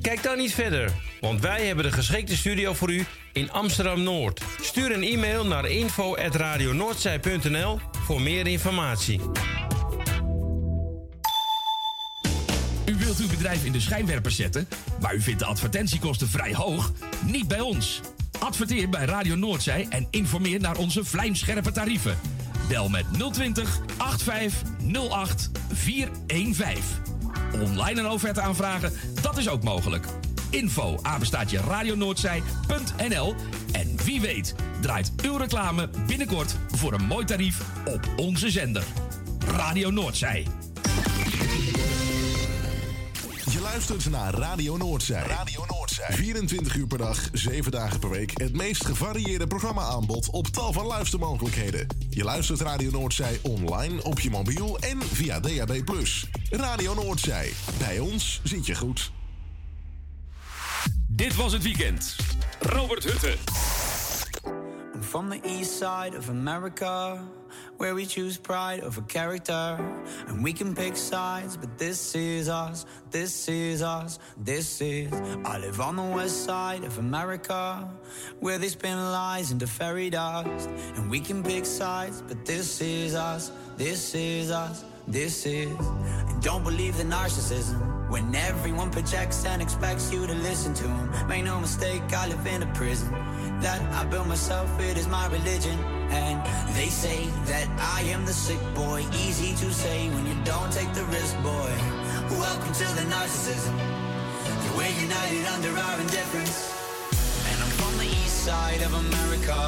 Kijk 0.00 0.22
dan 0.22 0.36
niet 0.36 0.54
verder, 0.54 0.92
want 1.20 1.40
wij 1.40 1.66
hebben 1.66 1.84
de 1.84 1.92
geschikte 1.92 2.36
studio 2.36 2.74
voor 2.74 2.92
u 2.92 3.04
in 3.32 3.50
Amsterdam 3.50 4.02
Noord. 4.02 4.42
Stuur 4.60 4.92
een 4.92 5.02
e-mail 5.02 5.46
naar 5.46 5.70
info@radionoordzij.nl 5.70 7.80
voor 8.04 8.20
meer 8.20 8.46
informatie. 8.46 9.20
U 12.86 12.96
wilt 12.96 13.18
uw 13.18 13.28
bedrijf 13.28 13.64
in 13.64 13.72
de 13.72 13.80
schijnwerper 13.80 14.30
zetten, 14.30 14.68
maar 15.00 15.14
u 15.14 15.20
vindt 15.20 15.40
de 15.40 15.46
advertentiekosten 15.46 16.28
vrij 16.28 16.54
hoog? 16.54 16.92
Niet 17.24 17.48
bij 17.48 17.60
ons. 17.60 18.00
Adverteer 18.38 18.88
bij 18.88 19.04
Radio 19.04 19.34
Noordzij 19.34 19.86
en 19.88 20.06
informeer 20.10 20.60
naar 20.60 20.76
onze 20.76 21.04
vlijmscherpe 21.04 21.72
tarieven. 21.72 22.18
Bel 22.68 22.88
met 22.88 23.04
020 23.32 23.80
8508 23.96 25.50
415. 25.72 26.82
Online 27.52 28.00
een 28.00 28.08
offerte 28.08 28.40
aanvragen, 28.40 28.92
dat 29.22 29.38
is 29.38 29.48
ook 29.48 29.62
mogelijk. 29.62 30.06
Info 30.50 30.98
apenstaatje 31.02 31.60
radionoordzij.nl 31.60 33.34
En 33.72 33.96
wie 34.04 34.20
weet 34.20 34.54
draait 34.80 35.12
uw 35.22 35.36
reclame 35.36 35.90
binnenkort 36.06 36.56
voor 36.70 36.92
een 36.92 37.04
mooi 37.04 37.24
tarief 37.24 37.60
op 37.84 38.08
onze 38.16 38.50
zender. 38.50 38.84
Radio 39.46 39.90
Noordzij. 39.90 40.46
Je 43.50 43.60
luistert 43.60 44.10
naar 44.10 44.34
Radio 44.34 44.76
Noordzij. 44.76 45.22
Radio 45.22 45.58
Noordzij. 45.58 45.75
24 46.00 46.76
uur 46.76 46.86
per 46.86 46.98
dag, 46.98 47.28
7 47.32 47.70
dagen 47.70 47.98
per 47.98 48.10
week. 48.10 48.40
Het 48.40 48.52
meest 48.52 48.86
gevarieerde 48.86 49.46
programma-aanbod 49.46 50.30
op 50.30 50.46
tal 50.46 50.72
van 50.72 50.86
luistermogelijkheden. 50.86 51.86
Je 52.10 52.24
luistert 52.24 52.60
Radio 52.60 52.90
Noordzij 52.90 53.38
online, 53.42 54.02
op 54.02 54.20
je 54.20 54.30
mobiel 54.30 54.78
en 54.78 55.02
via 55.02 55.40
DAB+. 55.40 55.82
Radio 56.50 56.94
Noordzij. 56.94 57.52
Bij 57.78 57.98
ons 57.98 58.40
zit 58.44 58.66
je 58.66 58.74
goed. 58.74 59.10
Dit 61.08 61.36
was 61.36 61.52
het 61.52 61.62
weekend. 61.62 62.16
Robert 62.60 63.04
Hutte. 63.04 63.34
I'm 64.94 65.02
from 65.02 65.28
the 65.28 65.40
east 65.42 65.72
side 65.72 66.16
of 66.18 66.28
America, 66.28 67.24
where 67.76 67.94
we 67.94 68.06
choose 68.06 68.36
pride 68.36 68.80
over 68.80 69.02
character. 69.02 69.78
And 70.28 70.42
we 70.42 70.52
can 70.52 70.74
pick 70.74 70.96
sides, 70.96 71.56
but 71.56 71.78
this 71.78 72.14
is 72.14 72.48
us, 72.48 72.86
this 73.10 73.48
is 73.48 73.82
us, 73.82 74.18
this 74.36 74.80
is. 74.80 75.12
I 75.44 75.58
live 75.58 75.80
on 75.80 75.96
the 75.96 76.02
west 76.02 76.44
side 76.44 76.84
of 76.84 76.98
America, 76.98 77.88
where 78.40 78.58
they 78.58 78.68
spin 78.68 78.98
lies 78.98 79.50
into 79.50 79.66
fairy 79.66 80.10
dust. 80.10 80.68
And 80.96 81.10
we 81.10 81.20
can 81.20 81.42
pick 81.42 81.66
sides, 81.66 82.22
but 82.22 82.44
this 82.44 82.80
is 82.80 83.14
us, 83.14 83.50
this 83.76 84.14
is 84.14 84.50
us, 84.50 84.84
this 85.06 85.46
is. 85.46 85.70
And 86.28 86.42
don't 86.42 86.64
believe 86.64 86.96
the 86.96 87.04
narcissism. 87.04 88.10
When 88.10 88.34
everyone 88.34 88.90
projects 88.90 89.44
and 89.44 89.60
expects 89.60 90.12
you 90.12 90.26
to 90.26 90.34
listen 90.34 90.74
to 90.74 90.84
them. 90.84 91.28
Make 91.28 91.44
no 91.44 91.60
mistake, 91.60 92.02
I 92.12 92.28
live 92.28 92.46
in 92.46 92.62
a 92.62 92.72
prison 92.74 93.10
that 93.60 93.80
I 93.94 94.04
built 94.04 94.26
myself, 94.26 94.68
it 94.80 94.96
is 94.98 95.08
my 95.08 95.26
religion. 95.28 95.78
And 96.10 96.38
they 96.76 96.88
say 96.88 97.26
that 97.46 97.68
I 97.98 98.02
am 98.14 98.24
the 98.24 98.32
sick 98.32 98.60
boy. 98.74 99.04
Easy 99.26 99.54
to 99.56 99.72
say 99.72 100.08
when 100.10 100.26
you 100.26 100.36
don't 100.44 100.72
take 100.72 100.92
the 100.92 101.04
risk, 101.04 101.34
boy. 101.42 101.72
Welcome 102.30 102.72
to 102.72 102.86
the 102.98 103.06
narcissism. 103.14 103.74
We're 104.76 104.96
united 105.08 105.46
under 105.54 105.72
our 105.76 106.00
indifference. 106.00 106.54
And 107.48 107.56
I'm 107.62 107.72
from 107.80 107.96
the 107.98 108.04
east 108.04 108.44
side 108.44 108.82
of 108.82 108.92
America. 108.92 109.58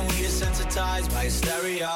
We 0.00 0.24
desensitized 0.24 1.12
by 1.12 1.24
hysteria. 1.24 1.90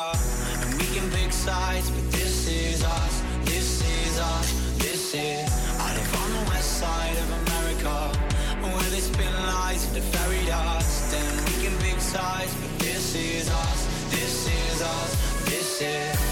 And 0.61 0.75
we 0.79 0.87
can 0.95 1.11
pick 1.11 1.33
sides, 1.33 1.91
but 1.91 2.13
this 2.13 2.34
is 2.55 2.85
us. 2.85 3.23
This 3.45 3.83
is 3.83 4.21
us. 4.21 4.53
This 4.79 5.15
is. 5.15 5.51
I 5.79 5.95
live 5.95 6.15
on 6.23 6.31
the 6.33 6.51
west 6.51 6.79
side 6.79 7.17
of 7.17 7.29
America. 7.43 8.19
Where 8.63 8.91
they 8.91 9.01
spin 9.01 9.33
lies 9.47 9.87
into 9.89 10.01
fairy 10.01 10.47
dust. 10.47 11.15
And 11.15 11.41
we 11.49 11.67
can 11.67 11.77
pick 11.81 12.01
sides, 12.01 12.55
but 12.61 12.79
this 12.79 13.15
is 13.15 13.51
us. 13.51 13.81
This 14.11 14.47
is 14.47 14.83
us. 14.83 15.45
This 15.51 15.83
is. 15.83 16.24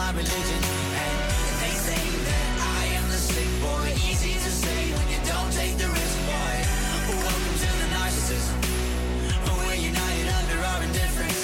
My 0.00 0.10
religion, 0.12 0.62
and 1.04 1.16
they 1.62 1.74
say 1.88 2.04
that 2.28 2.48
I 2.80 2.84
am 2.98 3.06
the 3.14 3.20
sick 3.32 3.50
boy. 3.66 3.86
Easy 4.08 4.32
to 4.46 4.50
say 4.64 4.80
when 4.96 5.06
you 5.12 5.20
don't 5.32 5.52
take 5.60 5.74
the 5.82 5.88
risk, 5.98 6.16
boy. 6.30 6.56
Welcome 7.24 7.56
to 7.64 7.70
the 7.80 7.88
narcissism. 7.96 8.58
We're 9.58 9.80
united 9.92 10.28
under 10.40 10.58
our 10.70 10.80
indifference. 10.88 11.40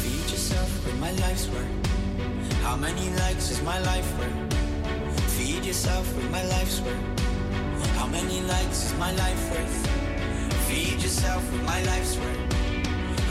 Feed 0.00 0.26
yourself 0.34 0.70
with 0.84 0.98
my 1.04 1.12
life's 1.24 1.48
work. 1.54 1.72
How 2.66 2.76
many 2.76 3.06
likes 3.22 3.50
is 3.54 3.60
my 3.62 3.78
life 3.90 4.08
worth? 4.18 4.38
Feed 5.36 5.64
yourself 5.64 6.06
with 6.16 6.30
my 6.30 6.44
life's 6.54 6.80
work. 6.86 7.04
How 7.98 8.06
many 8.06 8.38
likes 8.52 8.78
is 8.86 8.94
my 9.04 9.12
life 9.24 9.42
worth? 9.52 9.76
Feed 10.68 10.98
yourself 11.06 11.42
with 11.52 11.64
my 11.72 11.80
life's 11.90 12.14
worth. 12.22 12.42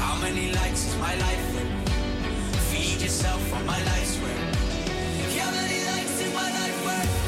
How 0.04 0.16
many 0.26 0.46
likes 0.60 0.82
is 0.90 0.96
my 1.08 1.14
life 1.26 1.46
worth? 1.54 1.77
need 2.88 3.02
yourself 3.02 3.54
on 3.54 3.66
my 3.66 3.84
life's 3.84 4.18
work. 4.22 4.32
Yeah, 5.36 5.52
but 5.52 5.70
he 5.70 5.80
likes 5.92 6.22
it 6.22 6.34
my 6.34 6.50
I 6.56 6.86
worth. 6.86 7.27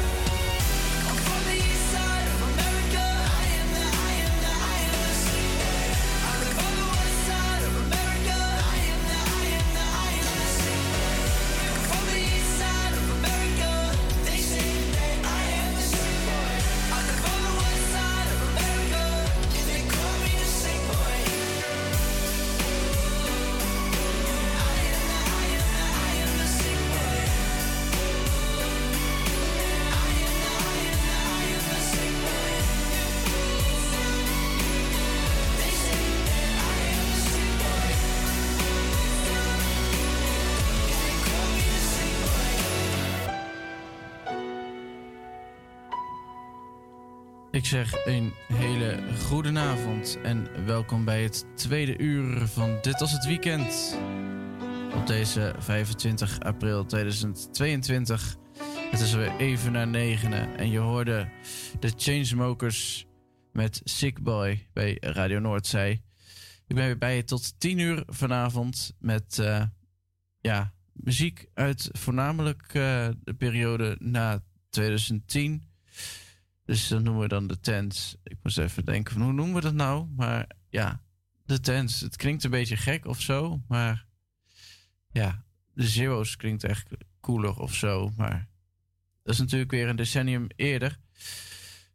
Ik 47.60 47.66
zeg 47.66 48.06
een 48.06 48.32
hele 48.52 48.98
goede 49.18 49.58
avond 49.58 50.18
en 50.22 50.64
welkom 50.64 51.04
bij 51.04 51.22
het 51.22 51.44
tweede 51.54 51.98
uur 51.98 52.46
van 52.46 52.78
Dit 52.82 53.00
was 53.00 53.12
het 53.12 53.26
weekend. 53.26 53.98
Op 54.94 55.06
deze 55.06 55.54
25 55.58 56.40
april 56.40 56.84
2022. 56.86 58.36
Het 58.90 59.00
is 59.00 59.14
weer 59.14 59.36
even 59.36 59.72
na 59.72 59.84
negenen 59.84 60.56
en 60.56 60.70
je 60.70 60.78
hoorde 60.78 61.28
de 61.80 61.92
Chainsmokers 61.96 63.06
met 63.52 63.80
Sick 63.84 64.22
Boy 64.22 64.66
bij 64.72 64.96
Radio 65.00 65.38
Noordzij. 65.38 65.90
Ik 66.66 66.76
ben 66.76 66.86
weer 66.86 66.98
bij 66.98 67.16
je 67.16 67.24
tot 67.24 67.60
10 67.60 67.78
uur 67.78 68.02
vanavond 68.06 68.94
met 68.98 69.38
eh, 69.38 69.62
ja, 70.40 70.72
muziek 70.92 71.46
uit 71.54 71.88
voornamelijk 71.92 72.62
eh, 72.62 73.08
de 73.24 73.34
periode 73.34 73.96
na 73.98 74.42
2010. 74.70 75.69
Dus 76.70 76.88
dat 76.88 77.02
noemen 77.02 77.22
we 77.22 77.28
dan 77.28 77.46
de 77.46 77.60
tents. 77.60 78.16
Ik 78.22 78.36
moest 78.42 78.58
even 78.58 78.84
denken 78.84 79.12
van 79.12 79.22
hoe 79.22 79.32
noemen 79.32 79.54
we 79.54 79.60
dat 79.60 79.74
nou? 79.74 80.06
Maar 80.16 80.46
ja, 80.68 81.02
de 81.44 81.60
tents. 81.60 82.00
Het 82.00 82.16
klinkt 82.16 82.44
een 82.44 82.50
beetje 82.50 82.76
gek 82.76 83.06
of 83.06 83.20
zo. 83.20 83.62
Maar 83.68 84.06
ja, 85.12 85.44
de 85.74 85.88
zero's 85.88 86.36
klinkt 86.36 86.64
echt 86.64 86.88
cooler 87.20 87.58
of 87.58 87.74
zo. 87.74 88.12
Maar 88.16 88.48
dat 89.22 89.34
is 89.34 89.40
natuurlijk 89.40 89.70
weer 89.70 89.88
een 89.88 89.96
decennium 89.96 90.46
eerder. 90.56 90.98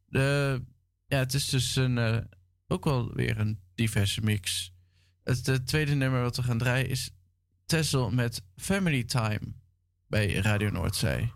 De, 0.05 0.61
ja, 1.07 1.17
het 1.17 1.33
is 1.33 1.49
dus 1.49 1.75
een, 1.75 1.97
eh, 1.97 2.17
ook 2.67 2.83
wel 2.83 3.13
weer 3.13 3.39
een 3.39 3.59
diverse 3.75 4.21
mix. 4.21 4.73
Het 5.23 5.47
eh, 5.47 5.55
tweede 5.55 5.95
nummer 5.95 6.21
wat 6.21 6.35
we 6.35 6.43
gaan 6.43 6.57
draaien 6.57 6.89
is 6.89 7.11
Tessel 7.65 8.11
met 8.11 8.43
Family 8.55 9.03
Time 9.03 9.53
bij 10.07 10.33
Radio 10.33 10.69
Noordzij. 10.69 11.31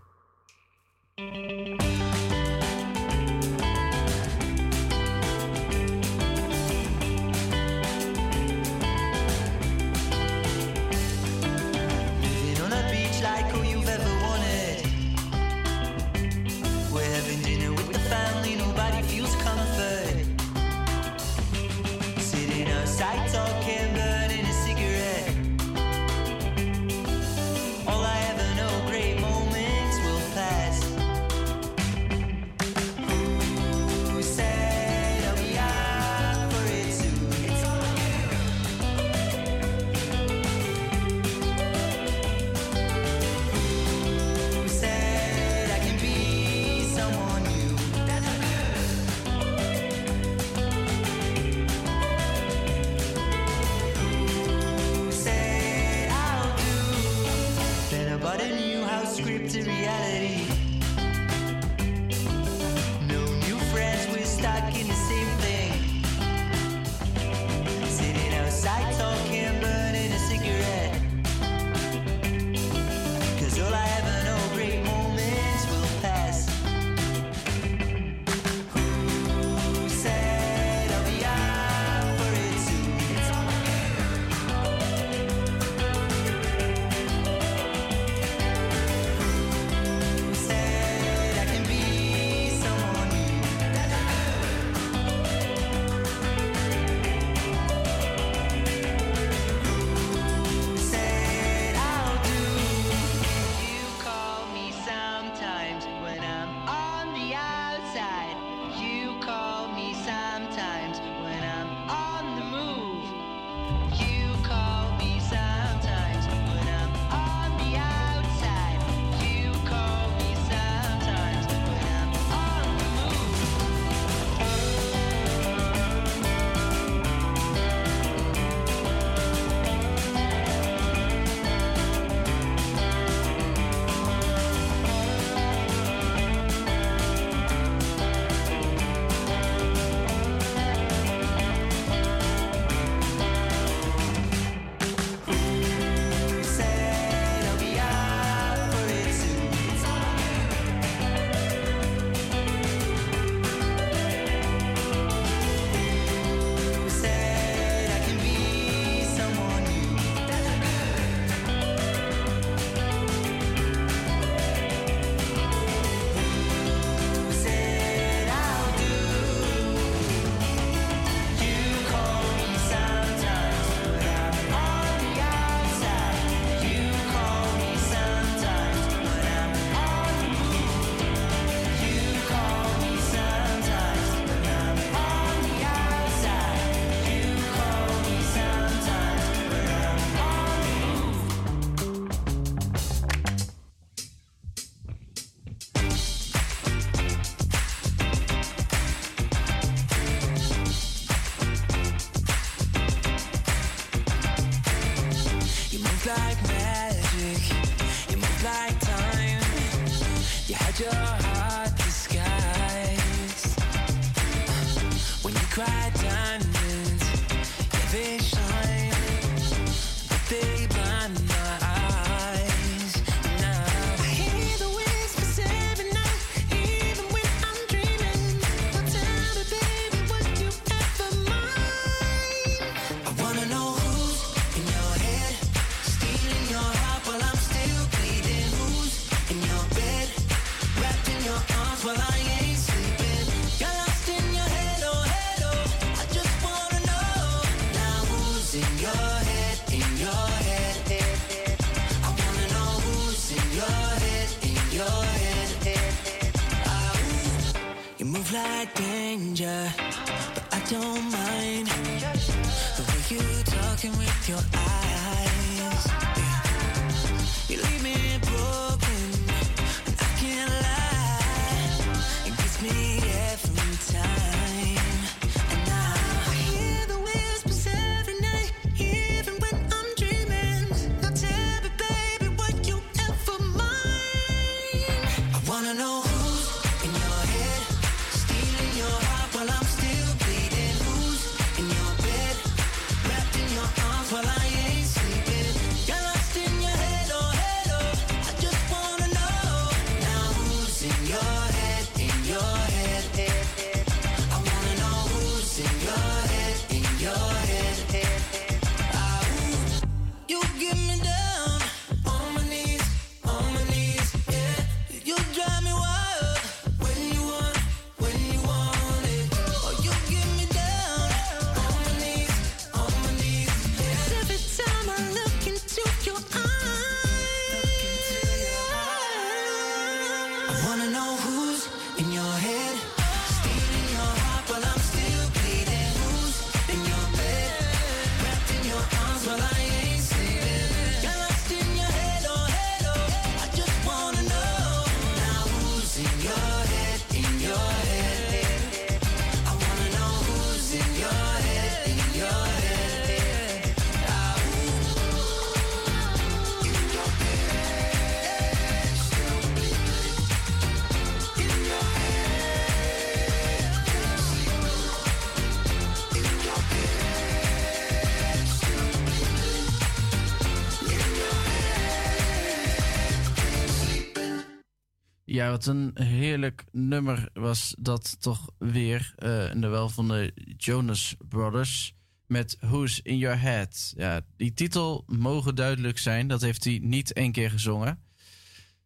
Ja, 375.39 375.49
wat 375.49 375.65
een 375.65 375.91
heerlijk 375.93 376.65
nummer 376.71 377.29
was 377.33 377.75
dat 377.77 378.21
toch 378.21 378.49
weer. 378.57 379.13
eh 379.15 379.49
en 379.49 379.61
de 379.61 379.67
wel 379.67 379.89
van 379.89 380.07
de 380.07 380.31
Jonas 380.57 381.15
Brothers. 381.29 381.93
Met 382.27 382.57
Who's 382.59 382.99
in 383.03 383.17
Your 383.17 383.39
Head. 383.39 383.93
Ja, 383.95 384.21
die 384.37 384.53
titel 384.53 385.03
mogen 385.07 385.55
duidelijk 385.55 385.97
zijn. 385.97 386.27
Dat 386.27 386.41
heeft 386.41 386.63
hij 386.63 386.79
niet 386.81 387.13
één 387.13 387.31
keer 387.31 387.51
gezongen. 387.51 388.03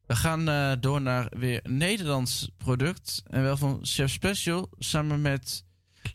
We 0.06 0.16
gaan 0.16 0.50
eh, 0.50 0.72
door 0.80 1.02
naar 1.02 1.32
weer 1.38 1.60
Nederlands 1.64 2.52
product. 2.58 3.24
En 3.26 3.44
wel 3.44 3.58
van 3.58 3.80
Chef 3.82 4.12
Special. 4.12 4.70
Samen 4.78 5.22
met 5.22 5.66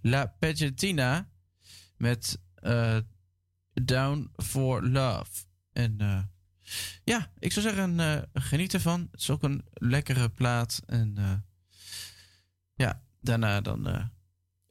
La 0.02 0.34
Pagetina. 0.38 1.28
Met 1.96 2.38
eh, 2.54 2.96
Down 3.72 4.30
for 4.36 4.88
Love. 4.88 5.44
En 5.72 5.96
ja, 7.04 7.30
ik 7.38 7.52
zou 7.52 7.66
zeggen, 7.66 8.00
eh, 8.00 8.42
geniet 8.42 8.74
ervan. 8.74 9.08
Het 9.10 9.20
is 9.20 9.30
ook 9.30 9.42
een 9.42 9.64
lekkere 9.72 10.28
plaat. 10.28 10.82
En 10.86 11.12
eh, 11.16 11.32
ja, 12.74 13.02
daarna 13.20 13.60
dan 13.60 13.88
eh, 13.88 14.04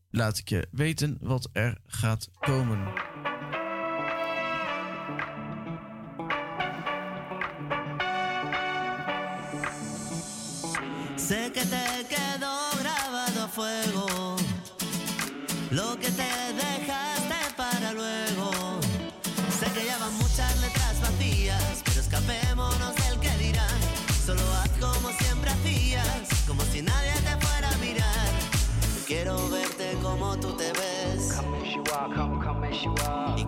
laat 0.10 0.38
ik 0.38 0.49
je 0.49 0.68
weten 0.72 1.18
wat 1.22 1.49
er 1.52 1.78
gaat 1.86 2.30
komen. 2.40 2.94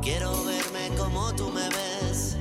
Quiero 0.10 0.31
verme 0.44 0.90
como 0.98 1.31
tú 1.36 1.52
me 1.52 1.69
ves. 1.69 2.36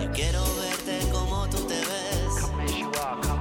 Yo 0.00 0.10
quiero 0.10 0.42
verte 0.56 1.06
como 1.12 1.46
tú 1.50 1.58
te 1.66 1.74
ves. 1.74 3.35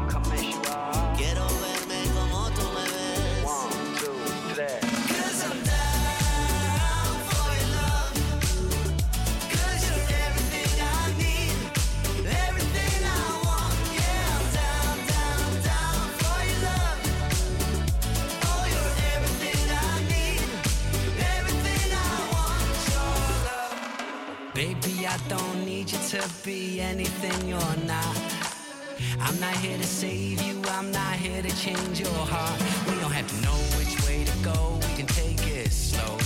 To 26.21 26.29
be 26.45 26.79
anything 26.79 27.49
you're 27.49 27.77
not. 27.85 28.17
I'm 29.19 29.37
not 29.41 29.55
here 29.57 29.77
to 29.77 29.83
save 29.83 30.41
you, 30.43 30.61
I'm 30.69 30.89
not 30.91 31.15
here 31.15 31.41
to 31.41 31.55
change 31.57 31.99
your 31.99 32.19
heart. 32.31 32.57
We 32.87 32.95
don't 33.01 33.11
have 33.11 33.27
to 33.27 33.37
know 33.41 33.59
which 33.77 33.93
way 34.07 34.23
to 34.23 34.37
go, 34.43 34.79
we 34.87 34.95
can 34.95 35.07
take 35.07 35.45
it 35.45 35.71
slow. 35.73 36.17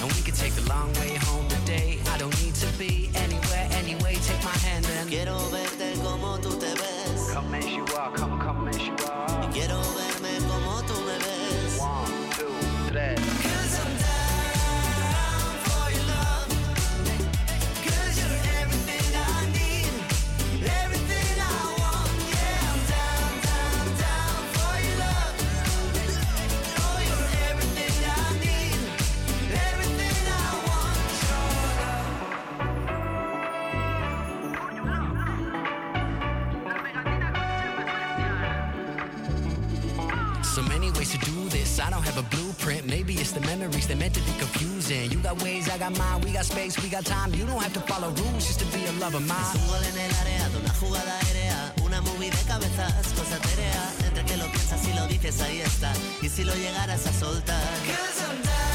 And 0.00 0.12
we 0.14 0.22
can 0.22 0.34
take 0.34 0.52
the 0.54 0.68
long 0.68 0.92
way 0.94 1.16
home 1.26 1.48
today. 1.48 1.98
I 2.12 2.18
don't 2.18 2.36
need 2.44 2.54
to 2.56 2.66
be 2.78 3.10
anywhere, 3.16 3.68
anyway. 3.72 4.14
Take 4.22 4.44
my 4.44 4.58
hand 4.66 4.86
and 4.86 5.08
Quiero 5.10 5.38
verte 5.50 5.94
como 6.00 6.38
tú 6.38 6.50
te 6.60 6.72
ves. 6.74 7.32
come 7.32 7.54
as 7.56 7.66
you 7.66 7.84
are, 7.98 8.12
come, 8.12 8.38
come 8.38 8.68
as 8.68 8.78
you 8.78 8.94
are. 9.10 9.50
Maybe 42.86 43.14
it's 43.14 43.32
the 43.32 43.40
memories 43.40 43.86
that 43.88 43.98
meant 43.98 44.14
to 44.14 44.20
be 44.20 44.32
confusing. 44.38 45.10
You 45.10 45.18
got 45.18 45.42
ways, 45.42 45.68
I 45.70 45.78
got 45.78 45.96
mine. 45.96 46.20
We 46.20 46.32
got 46.32 46.44
space, 46.44 46.80
we 46.82 46.88
got 46.88 47.04
time. 47.04 47.32
You 47.34 47.46
don't 47.46 47.62
have 47.62 47.72
to 47.74 47.80
follow 47.80 48.08
rules 48.08 48.46
just 48.46 48.60
to 48.60 48.66
be 48.76 48.84
a 48.86 48.92
lover 49.00 49.16
of 49.16 49.26
mine. 49.26 49.40
Es 49.40 49.60
un 49.60 49.66
gol 49.68 49.84
en 49.84 49.98
el 49.98 50.14
área 50.16 50.48
de 50.50 50.58
una 50.58 50.74
jugada 50.74 51.18
aérea, 51.20 51.74
una 51.84 52.00
movie 52.02 52.30
de 52.30 52.42
cabezas, 52.46 53.12
cosa 53.16 53.36
etérea. 53.36 53.84
Entre 54.06 54.24
que 54.24 54.36
lo 54.36 54.46
piensas 54.46 54.86
y 54.86 54.92
lo 54.92 55.06
dices, 55.06 55.40
ahí 55.40 55.60
está. 55.60 55.92
Y 56.22 56.28
si 56.28 56.44
lo 56.44 56.54
llegaras 56.54 57.06
a 57.06 57.12
soltar. 57.12 57.62
Cause 57.86 58.22
I'm 58.28 58.73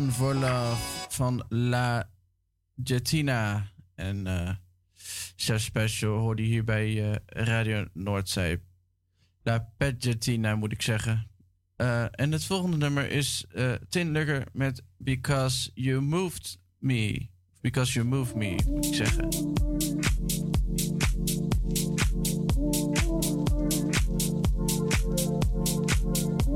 Down 0.00 0.12
for 0.12 0.34
Love 0.34 1.06
van 1.08 1.44
La 1.48 2.10
Jettina. 2.74 3.70
En 3.94 4.26
Chef 5.36 5.60
Special 5.60 6.18
hoorde 6.18 6.42
je 6.42 6.48
hier 6.48 6.64
bij 6.64 7.10
eh, 7.10 7.16
Radio 7.26 7.86
Noordzee. 7.92 8.60
La 9.42 9.68
Petjetina 9.76 10.56
moet 10.56 10.72
ik 10.72 10.82
zeggen. 10.82 11.26
Eh, 11.76 12.04
en 12.10 12.32
het 12.32 12.44
volgende 12.44 12.76
nummer 12.76 13.10
is 13.10 13.44
eh 13.48 13.72
Tin 13.88 14.10
Lugger 14.12 14.46
met 14.52 14.82
Because 14.96 15.70
You 15.74 16.00
Moved 16.00 16.58
Me. 16.78 17.28
Because 17.60 17.92
You 17.92 18.06
Moved 18.06 18.34
Me, 18.34 18.54
moet 18.66 18.86
ik 18.86 18.94
zeggen. 18.94 19.28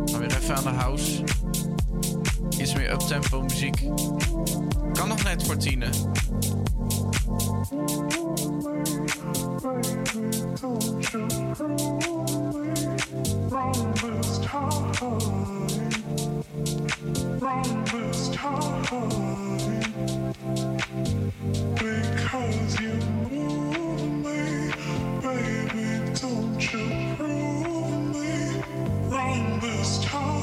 Gaan 0.04 0.20
weer 0.20 0.36
even 0.36 0.56
aan 0.56 0.62
de 0.62 0.68
house. 0.68 1.22
Iets 2.58 2.74
meer 2.74 2.92
uptempo 2.92 3.42
muziek. 3.42 3.82
Kan 4.92 5.08
nog 5.08 5.22
net 5.22 5.42
voor 5.42 5.56
tienen. 5.56 5.90
Because 21.74 22.80
you 22.80 22.94
move 23.30 24.02
me, 24.22 24.72
baby, 25.22 26.18
don't 26.20 26.72
you 26.72 27.03
Wrong 29.34 29.60
this 29.60 29.98
time. 30.04 30.34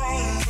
Wrong 0.00 0.49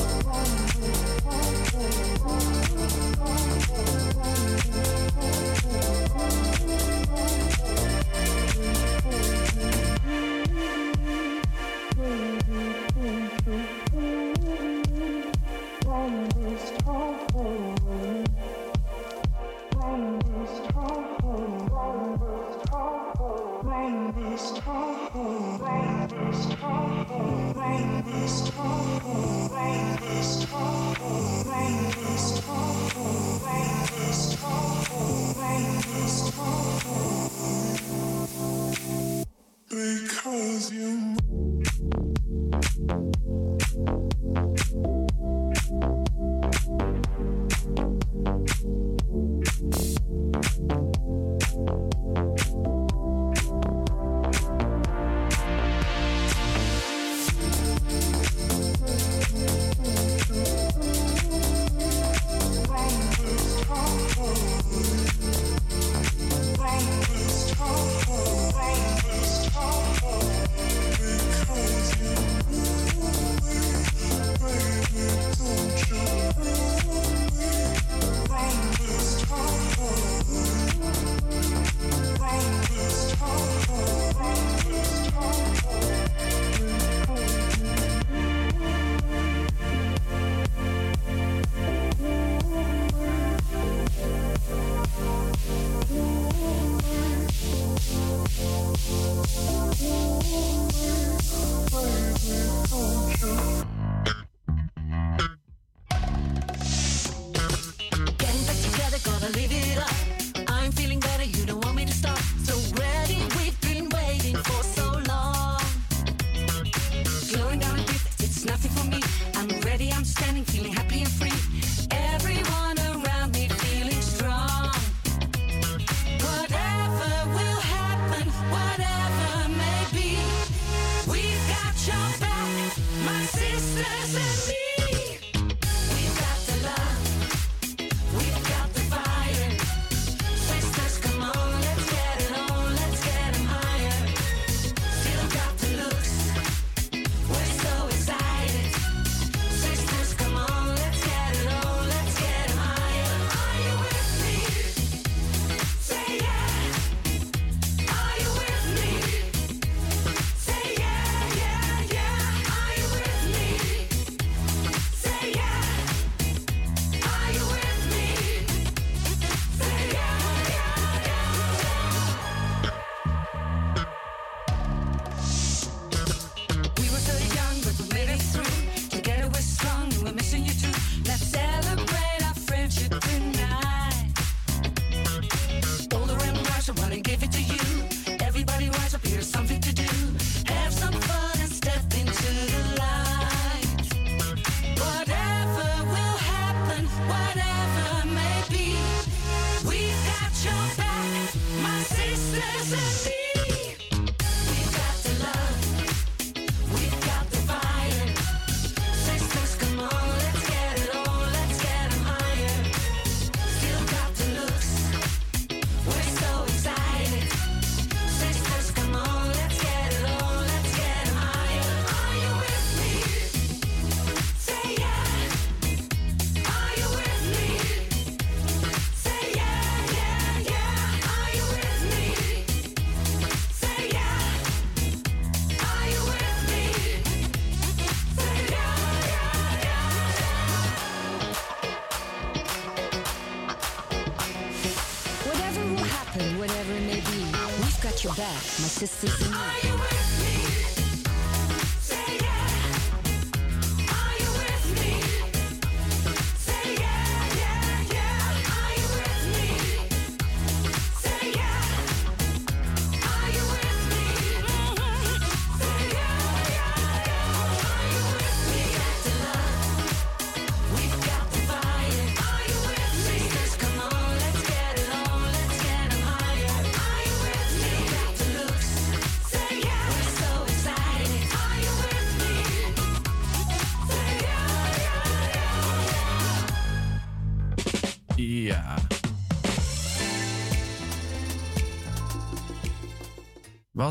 sisters 248.87 249.30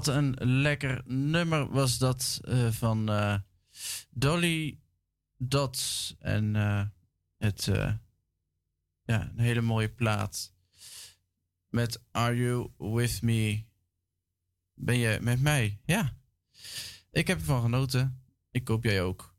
Wat 0.01 0.15
een 0.15 0.35
lekker 0.39 1.03
nummer 1.07 1.71
was 1.71 1.99
dat 1.99 2.41
eh, 2.45 2.71
van 2.71 3.09
eh, 3.09 3.35
Dolly 4.11 4.79
Dots. 5.37 6.15
En 6.19 6.57
eh, 6.57 6.83
het, 7.39 7.65
ja, 9.05 9.31
een 9.31 9.39
hele 9.39 9.61
mooie 9.61 9.89
plaat. 9.91 10.55
Met 11.69 12.03
Are 12.11 12.37
You 12.37 12.71
With 12.79 13.23
Me? 13.23 13.65
Ben 14.75 14.99
je 14.99 15.19
met 15.21 15.41
mij? 15.41 15.81
Ja. 15.85 16.17
Ik 17.11 17.27
heb 17.27 17.39
ervan 17.39 17.63
genoten. 17.63 18.23
Ik 18.51 18.69
hoop 18.69 18.85
jij 18.85 19.03
ook. 19.03 19.35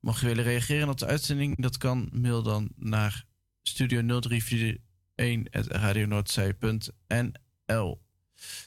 Mocht 0.00 0.20
je 0.20 0.26
willen 0.26 0.44
reageren 0.44 0.88
op 0.88 0.98
de 0.98 1.06
uitzending, 1.06 1.62
dat 1.62 1.76
kan. 1.76 2.08
Mail 2.12 2.42
dan 2.42 2.72
naar 2.76 3.26
studio 3.62 4.20
0341 4.20 5.80
radio 5.80 6.22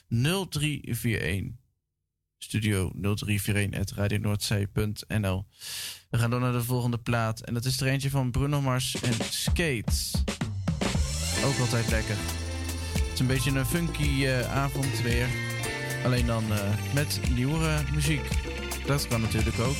0341. 0.08 1.52
Studio 2.38 2.92
0341.radionoordzee.nl 2.94 5.46
We 6.10 6.18
gaan 6.18 6.30
door 6.30 6.40
naar 6.40 6.52
de 6.52 6.64
volgende 6.64 6.98
plaat. 6.98 7.40
En 7.40 7.54
dat 7.54 7.64
is 7.64 7.80
er 7.80 7.86
eentje 7.86 8.10
van 8.10 8.30
Bruno 8.30 8.60
Mars 8.60 9.00
en 9.00 9.12
Skate. 9.30 9.92
Ook 11.44 11.58
altijd 11.58 11.90
lekker. 11.90 12.16
Het 12.92 13.12
is 13.12 13.20
een 13.20 13.26
beetje 13.26 13.50
een 13.50 13.66
funky 13.66 14.24
uh, 14.24 14.54
avond 14.54 15.00
weer. 15.00 15.26
Alleen 16.04 16.26
dan 16.26 16.52
eh, 16.52 16.94
met 16.94 17.20
nieuwere 17.34 17.82
muziek. 17.94 18.28
Dat 18.86 19.08
kan 19.08 19.20
natuurlijk 19.20 19.58
ook. 19.58 19.76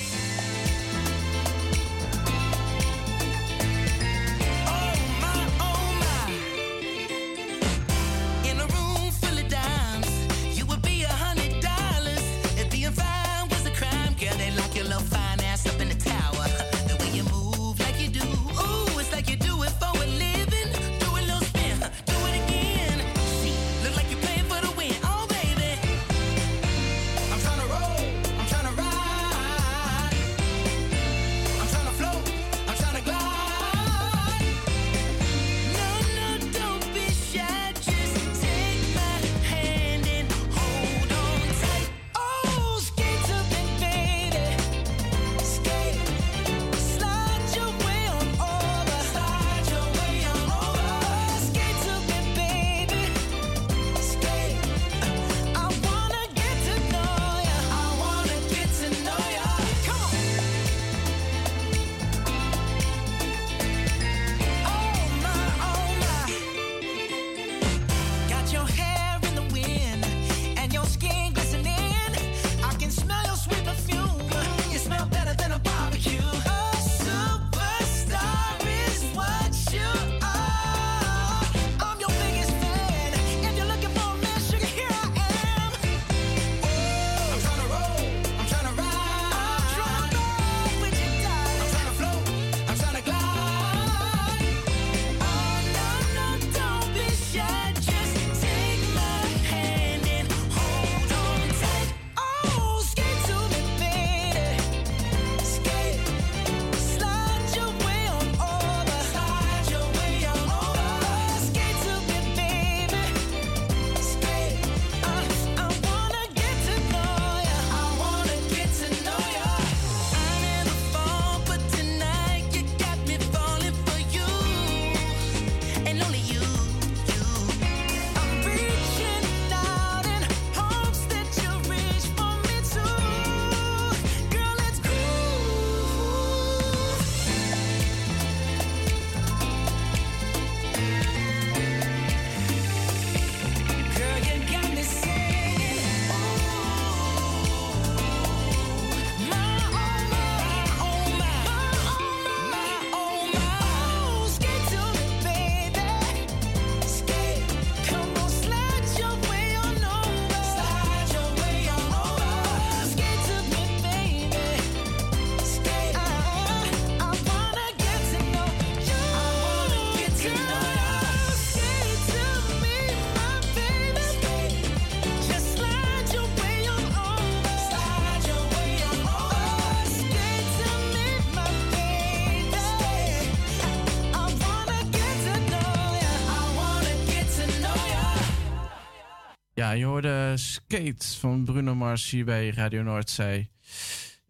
je 189.79 189.85
hoorde 189.85 190.29
eh, 190.31 190.37
Skate 190.37 191.07
van 191.19 191.45
Bruno 191.45 191.75
Mars 191.75 192.11
hier 192.11 192.25
bij 192.25 192.51
Radio 192.51 192.83
Noordzee. 192.83 193.51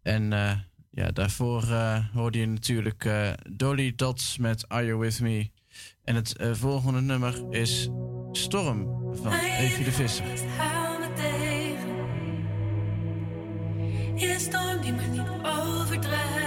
En 0.01 0.33
eh, 0.33 0.51
ja, 0.91 1.11
daarvoor 1.11 1.63
eh, 1.63 2.05
hoorde 2.13 2.39
je 2.39 2.47
natuurlijk 2.47 3.09
Dolly 3.49 3.93
Dots 3.95 4.37
met 4.37 4.69
Are 4.69 4.85
You 4.85 4.99
With 4.99 5.19
Me. 5.19 5.49
En 6.03 6.15
het 6.15 6.35
volgende 6.51 7.01
nummer 7.01 7.45
is 7.49 7.89
Storm 8.31 9.11
van 9.21 9.33
Evie 9.33 9.83
de 9.83 9.91
Visser. 9.91 10.25
Is 14.15 14.43
storm 14.43 14.81
die 14.81 14.91
me 14.91 15.07
niet 15.07 15.29
overdrijft. 15.43 16.46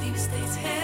these 0.00 0.26
days. 0.26 0.56
Hey. 0.56 0.83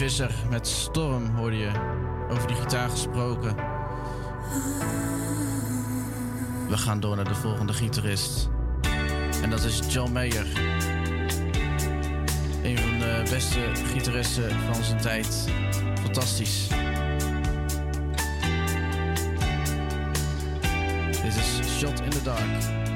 Visser 0.00 0.34
met 0.50 0.66
Storm 0.66 1.26
hoorde 1.26 1.56
je. 1.56 1.70
Over 2.30 2.46
die 2.46 2.56
gitaar 2.56 2.88
gesproken. 2.88 3.56
We 6.68 6.76
gaan 6.76 7.00
door 7.00 7.16
naar 7.16 7.24
de 7.28 7.34
volgende 7.34 7.72
gitarist. 7.72 8.48
En 9.42 9.50
dat 9.50 9.64
is 9.64 9.80
John 9.88 10.12
Mayer. 10.12 10.46
Een 12.62 12.78
van 12.78 12.98
de 12.98 13.22
beste 13.30 13.60
gitaristen 13.74 14.50
van 14.72 14.84
zijn 14.84 15.00
tijd. 15.00 15.48
Fantastisch. 16.02 16.68
Dit 21.22 21.36
is 21.36 21.78
Shot 21.78 22.00
in 22.00 22.10
the 22.10 22.22
Dark. 22.22 22.89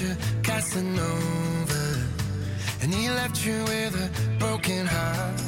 You 0.00 0.08
your 0.08 0.16
Casanova 0.42 2.06
and 2.82 2.94
he 2.94 3.08
left 3.10 3.44
you 3.44 3.58
with 3.64 3.94
a 3.96 4.38
broken 4.38 4.86
heart. 4.86 5.40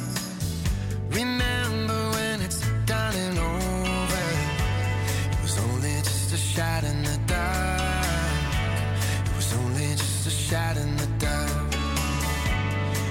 Remember 1.09 1.99
when 2.15 2.41
it's 2.41 2.61
done 2.85 3.15
and 3.15 3.37
over. 3.37 4.25
It 5.31 5.41
was 5.41 5.57
only 5.57 5.95
just 6.03 6.33
a 6.33 6.37
shot 6.37 6.83
in 6.83 7.03
the 7.03 7.17
dark. 7.27 8.05
It 9.25 9.35
was 9.35 9.53
only 9.53 9.89
just 9.95 10.27
a 10.27 10.29
shot 10.31 10.77
in 10.77 10.97
the 10.97 11.07
dark. 11.17 11.75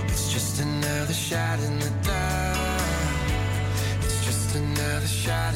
It's 0.09 0.33
just 0.33 0.61
another 0.61 1.15
shot 1.15 1.59
in 1.61 1.79
the 1.79 1.91
dark. 2.03 2.59
It's 4.03 4.25
just 4.25 4.57
another 4.57 5.07
shot 5.07 5.55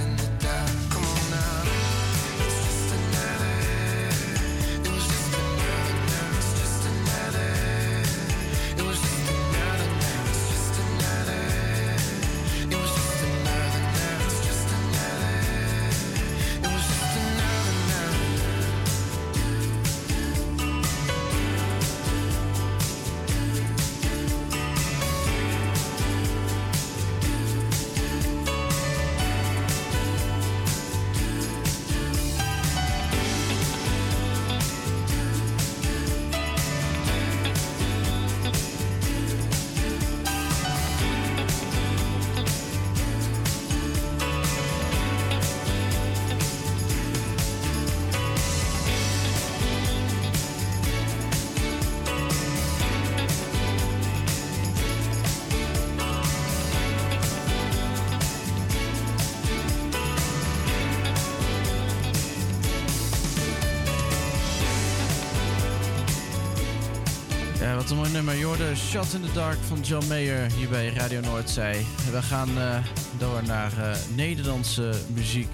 Shot 68.95 69.15
in 69.15 69.23
the 69.23 69.33
Dark 69.33 69.59
van 69.59 69.81
John 69.81 70.07
Mayer 70.09 70.53
hier 70.53 70.69
bij 70.69 70.89
Radio 70.89 71.21
Noordzij. 71.21 71.85
We 72.11 72.23
gaan 72.23 72.59
eh, 72.59 72.85
door 73.19 73.43
naar 73.47 73.73
eh, 73.79 73.97
Nederlandse 74.17 74.93
muziek. 75.15 75.49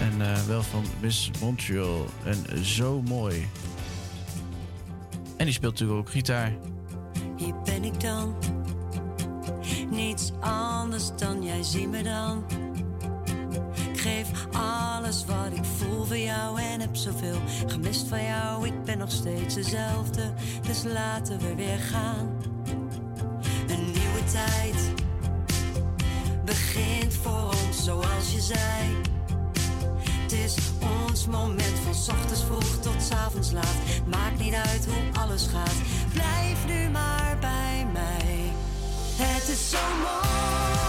En 0.00 0.20
eh, 0.20 0.42
wel 0.46 0.62
van 0.62 0.84
Miss 1.00 1.30
Montreal. 1.40 2.06
En 2.24 2.64
zo 2.64 3.02
mooi. 3.02 3.48
En 5.36 5.44
die 5.44 5.54
speelt 5.54 5.72
natuurlijk 5.72 6.00
ook 6.00 6.10
gitaar. 6.10 6.52
Hier 7.36 7.54
ben 7.64 7.84
ik 7.84 8.00
dan. 8.00 8.34
Niets 9.90 10.32
anders 10.40 11.10
dan 11.16 11.42
jij 11.42 11.62
zie 11.62 11.88
me 11.88 12.02
dan. 12.02 12.39
Wat 15.10 15.52
ik 15.52 15.64
voel 15.64 16.04
voor 16.04 16.16
jou 16.16 16.60
en 16.60 16.80
heb 16.80 16.96
zoveel 16.96 17.40
gemist 17.66 18.06
van 18.08 18.24
jou. 18.24 18.66
Ik 18.66 18.84
ben 18.84 18.98
nog 18.98 19.10
steeds 19.10 19.54
dezelfde, 19.54 20.32
dus 20.66 20.82
laten 20.82 21.38
we 21.38 21.54
weer 21.54 21.78
gaan. 21.78 22.36
Een 23.68 23.84
nieuwe 23.84 24.24
tijd 24.32 24.92
begint 26.44 27.14
voor 27.14 27.46
ons 27.66 27.84
zoals 27.84 28.32
je 28.34 28.40
zei. 28.40 28.96
Het 30.22 30.32
is 30.32 30.56
ons 31.08 31.26
moment 31.26 31.78
van 31.84 32.14
ochtends 32.16 32.44
vroeg 32.44 32.80
tot 32.80 33.12
avonds 33.12 33.52
laat. 33.52 33.76
Maakt 34.06 34.38
niet 34.38 34.54
uit 34.54 34.86
hoe 34.86 35.22
alles 35.22 35.46
gaat. 35.46 35.76
Blijf 36.12 36.66
nu 36.66 36.88
maar 36.88 37.36
bij 37.40 37.86
mij. 37.92 38.52
Het 39.16 39.48
is 39.48 39.70
zo 39.70 39.78
mooi 40.02 40.79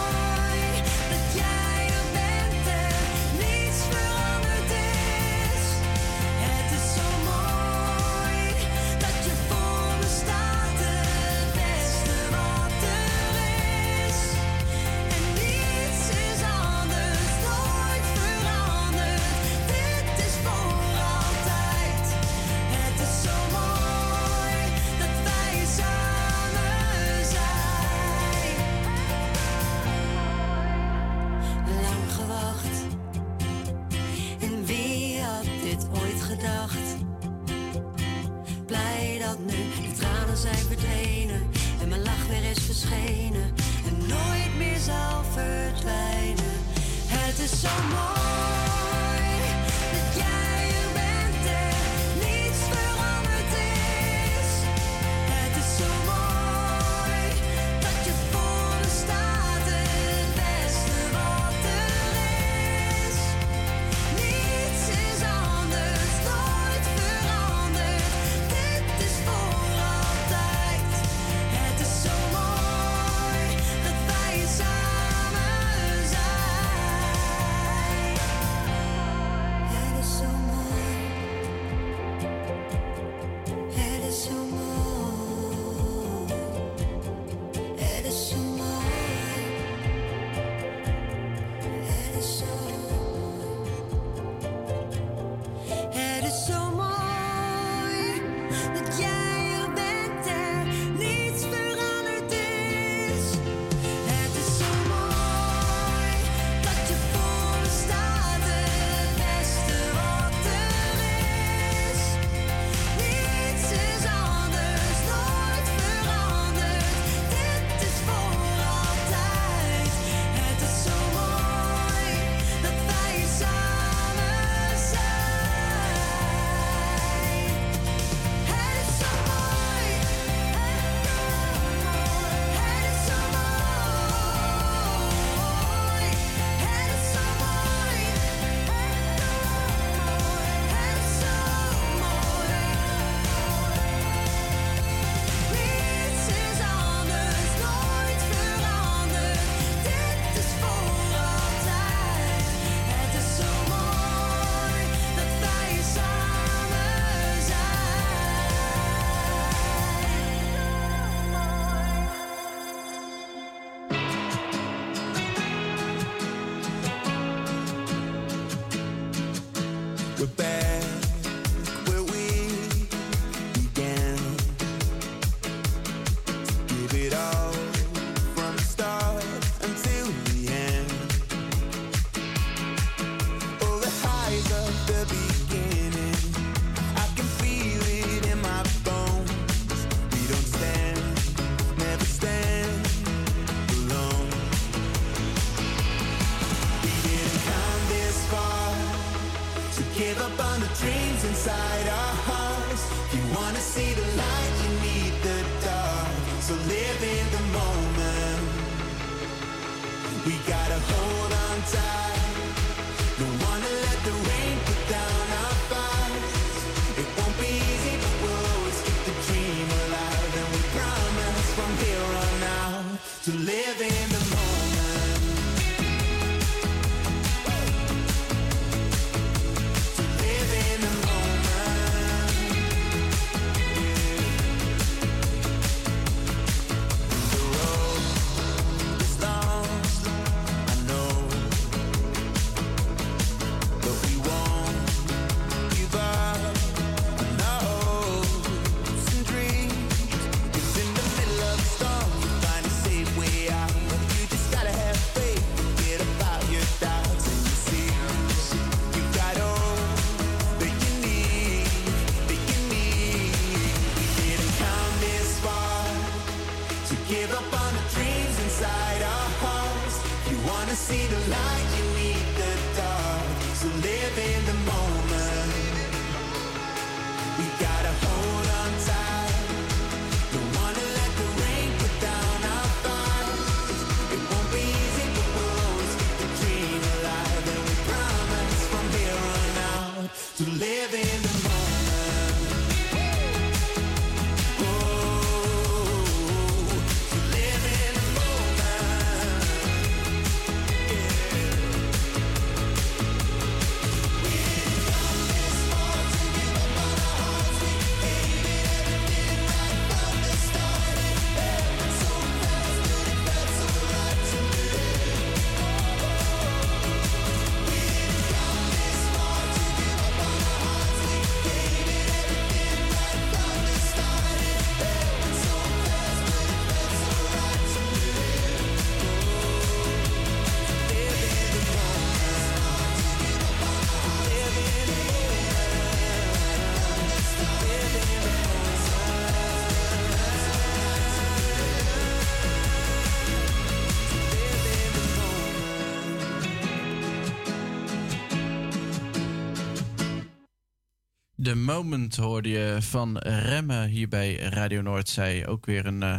The 351.51 351.57
Moment 351.57 352.15
hoorde 352.15 352.49
je 352.49 352.77
van 352.79 353.17
Remme 353.17 353.87
hier 353.87 354.07
bij 354.07 354.35
Radio 354.35 354.81
Noordzee. 354.81 355.47
Ook 355.47 355.65
weer 355.65 355.85
een, 355.85 356.03
eh, 356.03 356.15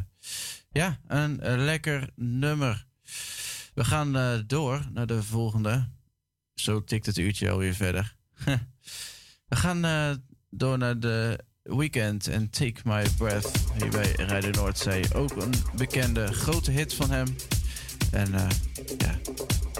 ja, 0.72 1.00
een 1.06 1.40
eh, 1.40 1.56
lekker 1.56 2.10
nummer. 2.16 2.86
We 3.74 3.84
gaan 3.84 4.16
eh, 4.16 4.38
door 4.46 4.88
naar 4.92 5.06
de 5.06 5.22
volgende. 5.22 5.88
Zo 6.54 6.84
tikt 6.84 7.06
het 7.06 7.16
uurtje 7.16 7.50
alweer 7.50 7.74
verder. 7.74 8.16
We 9.48 9.56
gaan 9.56 10.20
door 10.50 10.78
naar 10.78 11.00
de 11.00 11.38
Weekend 11.62 12.28
en 12.28 12.50
Take 12.50 12.80
My 12.84 13.06
Breath 13.16 13.50
hier 13.78 13.90
bij 13.90 14.12
Radio 14.12 14.50
Noordzee. 14.50 15.14
Ook 15.14 15.36
een 15.36 15.52
bekende 15.76 16.32
grote 16.32 16.70
hit 16.70 16.94
van 16.94 17.10
hem. 17.10 17.36
En 18.10 18.30
ja, 18.98 19.18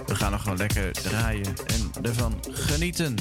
we 0.05 0.15
gaan 0.15 0.31
nog 0.31 0.41
gewoon 0.41 0.57
lekker 0.57 0.91
draaien 0.91 1.55
en 1.65 2.03
ervan 2.03 2.39
genieten. 2.49 3.15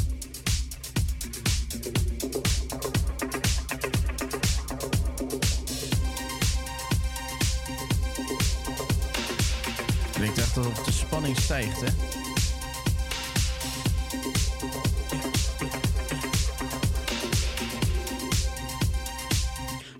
Ik 10.22 10.36
dacht 10.36 10.54
dat 10.54 10.84
de 10.84 10.92
spanning 10.92 11.36
stijgt, 11.38 11.80
hè? 11.80 11.86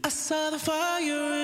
I 0.06 0.10
saw 0.10 0.50
the 0.50 0.58
fire 0.58 1.41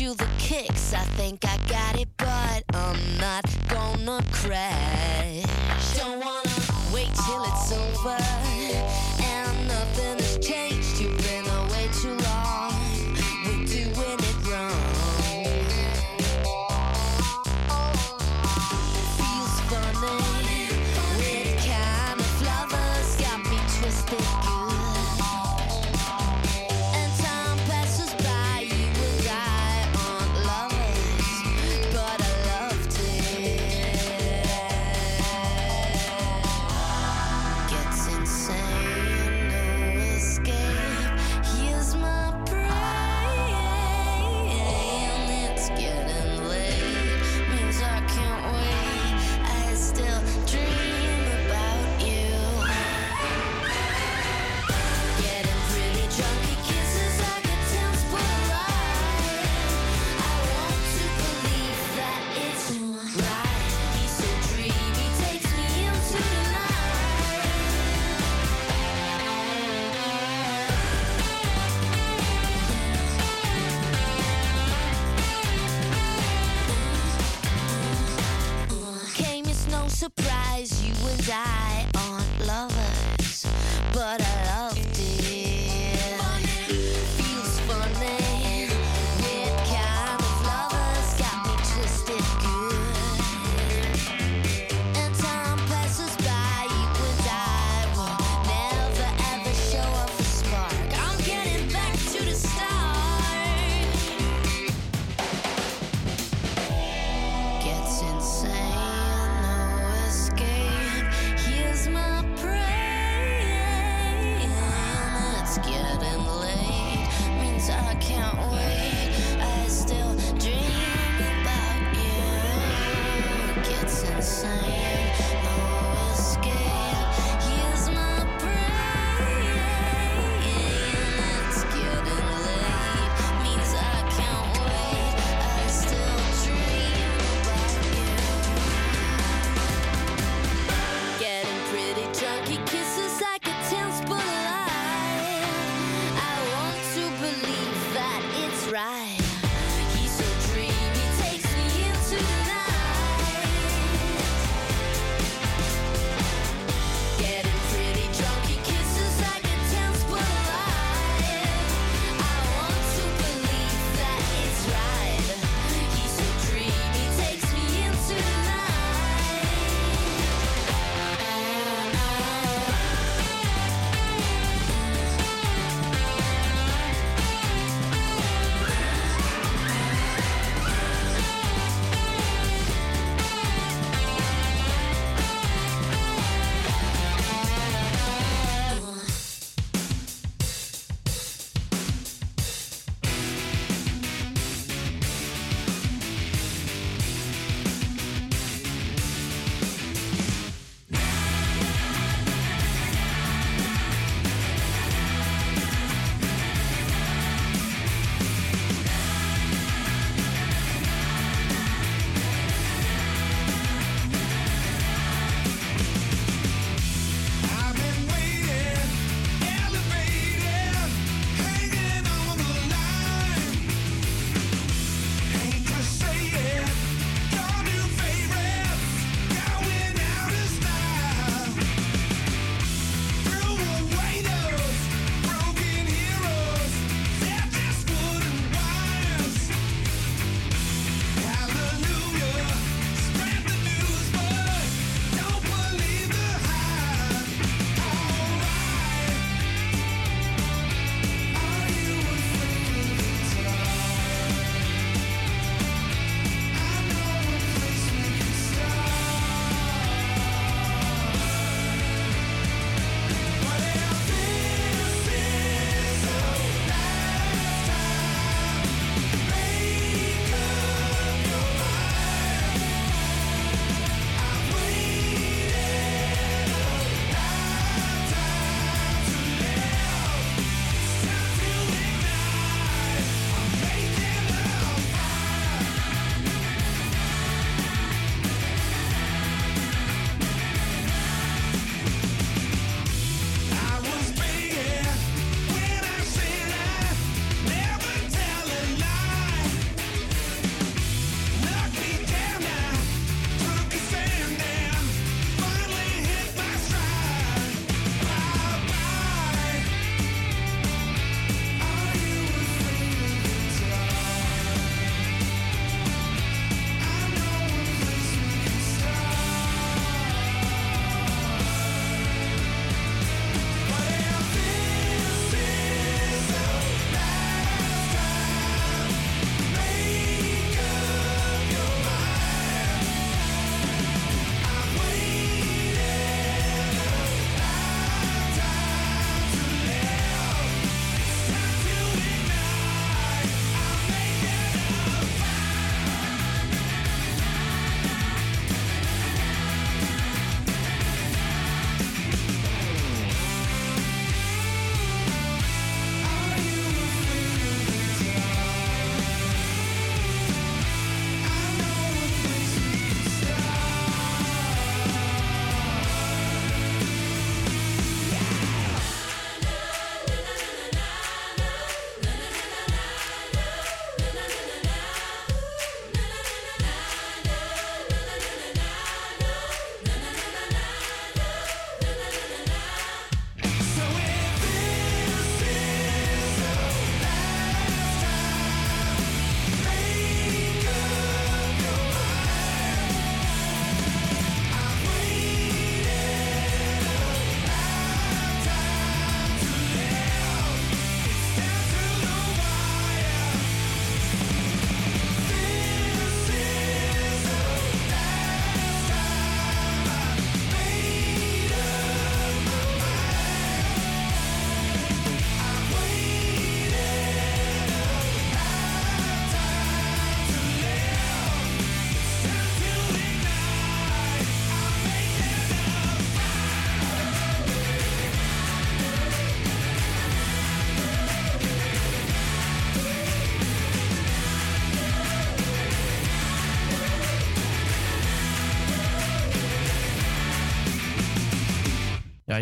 you 0.00 0.14
the 0.14 0.28
kicks. 0.38 0.92
I 0.92 1.04
think 1.16 1.45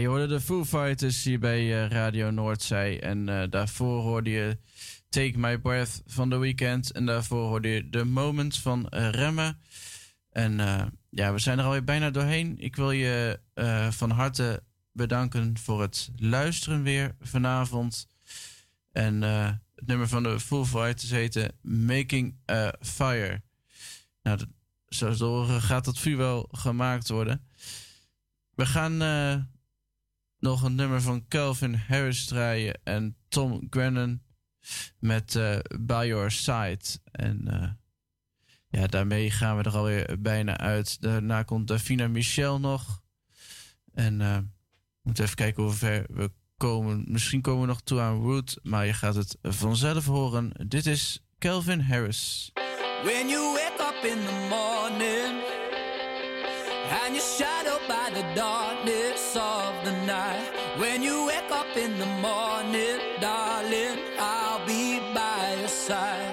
Je 0.00 0.06
hoorde 0.06 0.26
de 0.26 0.40
Foo 0.40 0.64
Fighters 0.64 1.24
hier 1.24 1.38
bij 1.38 1.84
eh, 1.84 1.90
Radio 1.90 2.30
Noordzij. 2.30 3.00
En 3.02 3.28
eh, 3.28 3.50
daarvoor 3.50 4.00
hoorde 4.00 4.30
je 4.30 4.58
Take 5.08 5.38
My 5.38 5.58
Breath 5.58 6.02
van 6.06 6.30
The 6.30 6.38
Weeknd. 6.38 6.92
En 6.92 7.06
daarvoor 7.06 7.46
hoorde 7.46 7.68
je 7.68 7.88
The 7.88 8.04
Moment 8.04 8.58
van 8.58 8.88
eh, 8.88 9.10
Remmen. 9.10 9.60
En 10.30 10.56
ja, 11.10 11.32
we 11.32 11.38
zijn 11.38 11.58
er 11.58 11.64
alweer 11.64 11.84
bijna 11.84 12.10
doorheen. 12.10 12.58
Ik 12.58 12.76
wil 12.76 12.90
je 12.90 13.40
van 13.90 14.10
harte 14.10 14.62
bedanken 14.92 15.58
voor 15.58 15.80
het 15.80 16.10
luisteren 16.16 16.82
weer 16.82 17.14
vanavond. 17.20 18.06
En 18.92 19.22
het 19.74 19.86
nummer 19.86 20.08
van 20.08 20.22
de 20.22 20.40
Foo 20.40 20.64
Fighters 20.64 21.10
heette 21.10 21.54
Making 21.62 22.36
a 22.50 22.74
Fire. 22.80 23.42
Nou, 24.22 24.36
dat, 24.38 24.48
zoals 24.86 25.64
gaat 25.64 25.84
dat 25.84 25.98
vuur 25.98 26.16
wel 26.16 26.48
gemaakt 26.52 27.08
worden. 27.08 27.46
We 28.54 28.66
gaan 28.66 29.02
nog 30.44 30.62
een 30.62 30.74
nummer 30.74 31.02
van 31.02 31.28
Calvin 31.28 31.74
Harris 31.74 32.24
draaien 32.24 32.80
en 32.82 33.16
Tom 33.28 33.66
Grennan 33.70 34.20
met 34.98 35.36
eh, 35.36 35.58
By 35.80 36.04
Your 36.06 36.30
Side. 36.30 36.84
En 37.12 37.48
eh, 37.48 37.68
ja, 38.80 38.86
daarmee 38.86 39.30
gaan 39.30 39.56
we 39.56 39.62
er 39.62 39.76
alweer 39.76 40.20
bijna 40.20 40.58
uit. 40.58 41.00
Daarna 41.00 41.42
komt 41.42 41.68
Davina 41.68 42.08
Michel 42.08 42.60
nog. 42.60 43.02
En 43.92 44.18
we 44.18 44.44
moeten 45.02 45.24
even 45.24 45.36
kijken 45.36 45.62
hoe 45.62 45.72
ver 45.72 46.06
we 46.08 46.30
komen. 46.56 47.04
Misschien 47.06 47.40
komen 47.40 47.60
we 47.60 47.66
nog 47.66 47.80
toe 47.80 48.00
aan 48.00 48.22
Root, 48.22 48.58
maar 48.62 48.86
je 48.86 48.92
gaat 48.92 49.14
het 49.14 49.38
vanzelf 49.42 50.06
horen. 50.06 50.52
Dit 50.66 50.86
is 50.86 51.24
Calvin 51.38 51.80
Harris. 51.80 52.50
When 53.04 53.28
you 53.28 53.52
wake 53.52 53.80
up 53.80 54.04
in 54.04 54.18
the 54.26 54.46
morning 54.48 55.23
and 56.90 57.14
you're 57.14 57.22
shadowed 57.22 57.80
by 57.88 58.10
the 58.12 58.22
darkness 58.34 59.36
of 59.36 59.84
the 59.84 59.92
night. 60.06 60.50
When 60.76 61.02
you 61.02 61.26
wake 61.26 61.50
up 61.50 61.76
in 61.76 61.98
the 61.98 62.06
morning, 62.06 62.98
darling, 63.20 63.98
I'll 64.18 64.64
be 64.66 65.00
by 65.14 65.56
your 65.60 65.68
side. 65.68 66.23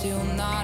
still 0.00 0.24
not 0.34 0.59